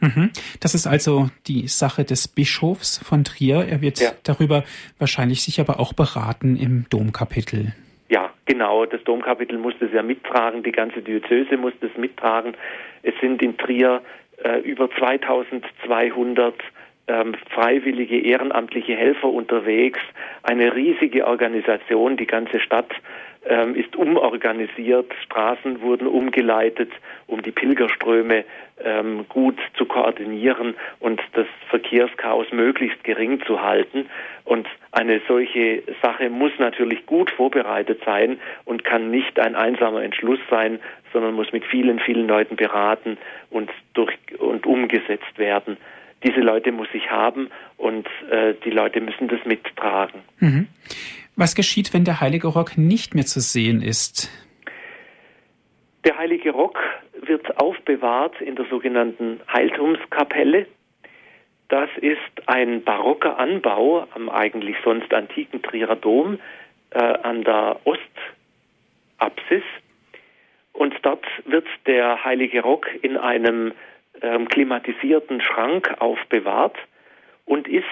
[0.00, 0.30] Mhm.
[0.60, 3.66] Das ist also die Sache des Bischofs von Trier.
[3.68, 4.10] Er wird ja.
[4.24, 4.64] darüber
[4.98, 7.72] wahrscheinlich sich aber auch beraten im Domkapitel.
[8.08, 8.86] Ja, genau.
[8.86, 10.62] Das Domkapitel muss das ja mittragen.
[10.62, 12.54] Die ganze Diözese muss das mittragen.
[13.02, 14.02] Es sind in Trier
[14.44, 16.54] äh, über 2200
[17.08, 20.00] ähm, freiwillige ehrenamtliche Helfer unterwegs,
[20.42, 22.90] eine riesige Organisation, die ganze Stadt
[23.48, 26.90] ähm, ist umorganisiert, Straßen wurden umgeleitet,
[27.26, 28.44] um die Pilgerströme
[28.84, 34.08] ähm, gut zu koordinieren und das Verkehrschaos möglichst gering zu halten.
[34.44, 40.40] Und eine solche Sache muss natürlich gut vorbereitet sein und kann nicht ein einsamer Entschluss
[40.50, 40.80] sein,
[41.12, 43.16] sondern muss mit vielen, vielen Leuten beraten
[43.50, 45.76] und durch und umgesetzt werden.
[46.26, 50.22] Diese Leute muss ich haben und äh, die Leute müssen das mittragen.
[50.40, 50.66] Mhm.
[51.36, 54.30] Was geschieht, wenn der heilige Rock nicht mehr zu sehen ist?
[56.04, 56.78] Der heilige Rock
[57.22, 60.66] wird aufbewahrt in der sogenannten Heiltumskapelle.
[61.68, 66.38] Das ist ein barocker Anbau am eigentlich sonst antiken Trierer Dom
[66.90, 69.64] äh, an der Ostapsis.
[70.72, 73.72] Und dort wird der heilige Rock in einem
[74.22, 76.76] ähm, klimatisierten Schrank aufbewahrt
[77.44, 77.84] und ist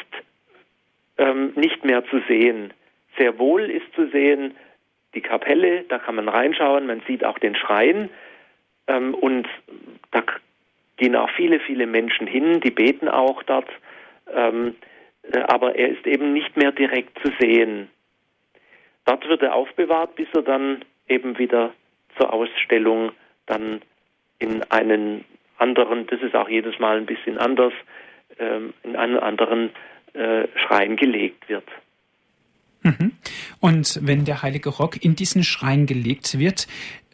[1.18, 2.72] ähm, nicht mehr zu sehen.
[3.18, 4.56] Sehr wohl ist zu sehen
[5.14, 8.10] die Kapelle, da kann man reinschauen, man sieht auch den Schrein
[8.86, 9.48] ähm, und
[10.10, 10.22] da
[10.96, 13.68] gehen auch viele, viele Menschen hin, die beten auch dort,
[14.32, 14.74] ähm,
[15.32, 17.88] äh, aber er ist eben nicht mehr direkt zu sehen.
[19.04, 21.72] Dort wird er aufbewahrt, bis er dann eben wieder
[22.16, 23.12] zur Ausstellung
[23.46, 23.82] dann
[24.38, 25.24] in einen
[25.58, 27.72] anderen, das ist auch jedes Mal ein bisschen anders,
[28.38, 29.70] ähm, in einen anderen
[30.14, 31.64] äh, Schrein gelegt wird.
[32.82, 33.12] Mhm.
[33.60, 36.66] Und wenn der heilige Rock in diesen Schrein gelegt wird,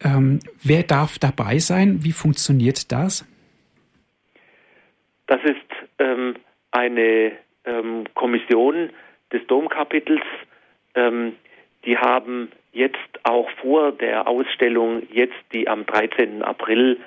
[0.03, 2.03] ähm, wer darf dabei sein?
[2.03, 3.27] Wie funktioniert das?
[5.27, 5.57] Das ist
[5.99, 6.35] ähm,
[6.73, 7.33] eine
[8.15, 8.91] Kommission
[9.33, 10.25] des Domkapitels.
[10.97, 16.43] Die haben jetzt auch vor der Ausstellung, jetzt die am 13.
[16.43, 16.99] April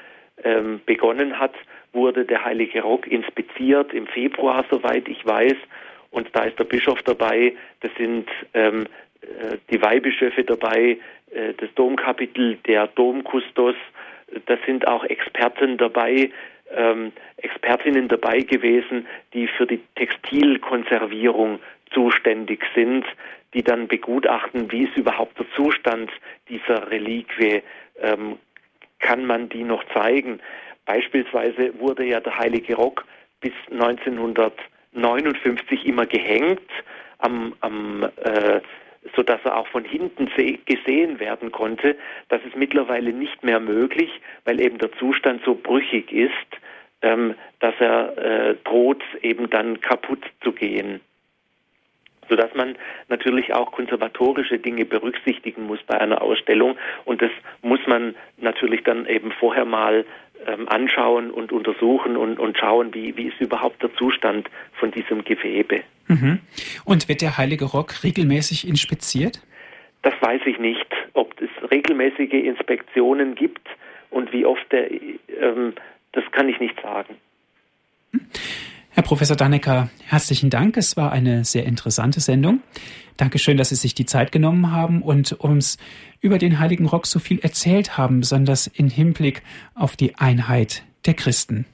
[0.43, 1.53] ähm, begonnen hat,
[1.91, 5.55] wurde der Heilige Rock inspiziert im Februar, soweit ich weiß.
[6.11, 8.85] Und da ist der Bischof dabei, das sind ähm,
[9.21, 10.97] äh, die Weihbischöfe dabei,
[11.31, 13.75] äh, das Domkapitel, der Domkustos,
[14.45, 16.31] das sind auch Experten dabei,
[16.75, 21.59] ähm, Expertinnen dabei gewesen, die für die Textilkonservierung
[21.91, 23.05] zuständig sind,
[23.53, 26.09] die dann begutachten, wie ist überhaupt der Zustand
[26.49, 27.61] dieser Reliquie,
[28.01, 28.37] ähm,
[29.03, 30.39] kann man die noch zeigen.
[30.85, 33.05] Beispielsweise wurde ja der Heilige Rock
[33.41, 36.67] bis 1959 immer gehängt,
[37.19, 38.61] am, am, äh,
[39.15, 40.31] sodass er auch von hinten
[40.65, 41.95] gesehen werden konnte.
[42.29, 44.09] Das ist mittlerweile nicht mehr möglich,
[44.45, 46.33] weil eben der Zustand so brüchig ist,
[47.01, 51.01] ähm, dass er äh, droht, eben dann kaputt zu gehen
[52.29, 52.75] sodass man
[53.09, 59.05] natürlich auch konservatorische Dinge berücksichtigen muss bei einer Ausstellung und das muss man natürlich dann
[59.05, 60.05] eben vorher mal
[60.47, 65.23] ähm, anschauen und untersuchen und, und schauen, wie, wie ist überhaupt der Zustand von diesem
[65.23, 65.83] Gewebe.
[66.07, 66.39] Mhm.
[66.85, 69.41] Und wird der Heilige Rock regelmäßig inspiziert?
[70.01, 73.67] Das weiß ich nicht, ob es regelmäßige Inspektionen gibt
[74.09, 75.73] und wie oft der, ähm,
[76.11, 77.15] das kann ich nicht sagen.
[78.11, 78.27] Mhm.
[78.95, 80.77] Herr Professor Dannecker, herzlichen Dank.
[80.77, 82.61] Es war eine sehr interessante Sendung.
[83.17, 85.79] Dankeschön, dass Sie sich die Zeit genommen haben und uns
[86.21, 89.41] über den Heiligen Rock so viel erzählt haben, besonders im Hinblick
[89.73, 91.65] auf die Einheit der Christen.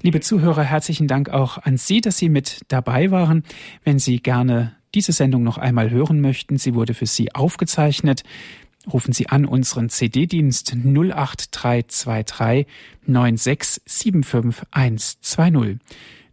[0.00, 3.44] Liebe Zuhörer, herzlichen Dank auch an Sie, dass Sie mit dabei waren.
[3.84, 8.24] Wenn Sie gerne diese Sendung noch einmal hören möchten, sie wurde für Sie aufgezeichnet
[8.90, 12.66] rufen Sie an unseren CD-Dienst 08323
[13.08, 15.78] 9675120.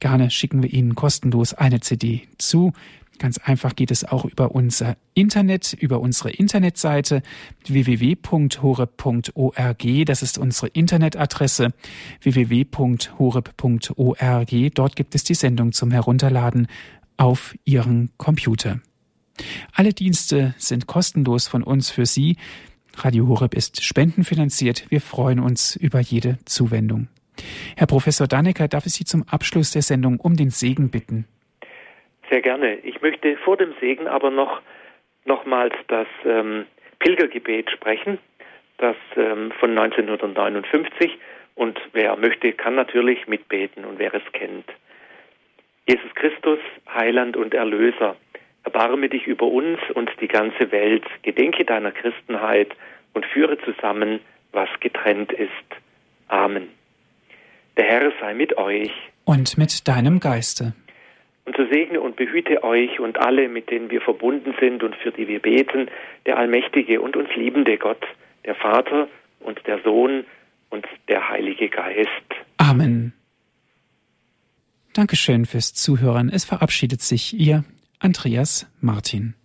[0.00, 2.72] Gerne schicken wir Ihnen kostenlos eine CD zu.
[3.18, 7.22] Ganz einfach geht es auch über unser Internet, über unsere Internetseite
[7.66, 8.26] www.horeb.org.
[10.06, 11.74] Das ist unsere Internetadresse
[12.22, 12.74] www.horeb.org.
[14.74, 16.68] Dort gibt es die Sendung zum Herunterladen
[17.16, 18.80] auf Ihren Computer.
[19.72, 22.36] Alle Dienste sind kostenlos von uns für Sie.
[22.94, 24.90] Radio Horeb ist spendenfinanziert.
[24.90, 27.08] Wir freuen uns über jede Zuwendung.
[27.76, 31.26] Herr Professor Dannecker, darf ich Sie zum Abschluss der Sendung um den Segen bitten?
[32.30, 32.76] Sehr gerne.
[32.76, 34.60] Ich möchte vor dem Segen aber noch
[35.24, 36.66] nochmals das ähm,
[36.98, 38.18] Pilgergebet sprechen,
[38.78, 41.18] das ähm, von 1959
[41.54, 44.66] und wer möchte, kann natürlich mitbeten und wer es kennt.
[45.88, 46.58] Jesus Christus,
[46.92, 48.16] Heiland und Erlöser,
[48.64, 52.74] erbarme dich über uns und die ganze Welt, gedenke deiner Christenheit
[53.14, 54.20] und führe zusammen,
[54.52, 55.50] was getrennt ist.
[56.28, 56.68] Amen.
[57.76, 58.92] Der Herr sei mit euch.
[59.24, 60.74] Und mit deinem Geiste.
[61.48, 65.12] Und so segne und behüte euch und alle, mit denen wir verbunden sind und für
[65.12, 65.88] die wir beten,
[66.26, 68.04] der allmächtige und uns liebende Gott,
[68.44, 69.08] der Vater
[69.40, 70.26] und der Sohn
[70.68, 72.10] und der Heilige Geist.
[72.58, 73.14] Amen.
[74.92, 76.28] Dankeschön fürs Zuhören.
[76.28, 77.64] Es verabschiedet sich Ihr
[77.98, 79.38] Andreas Martin.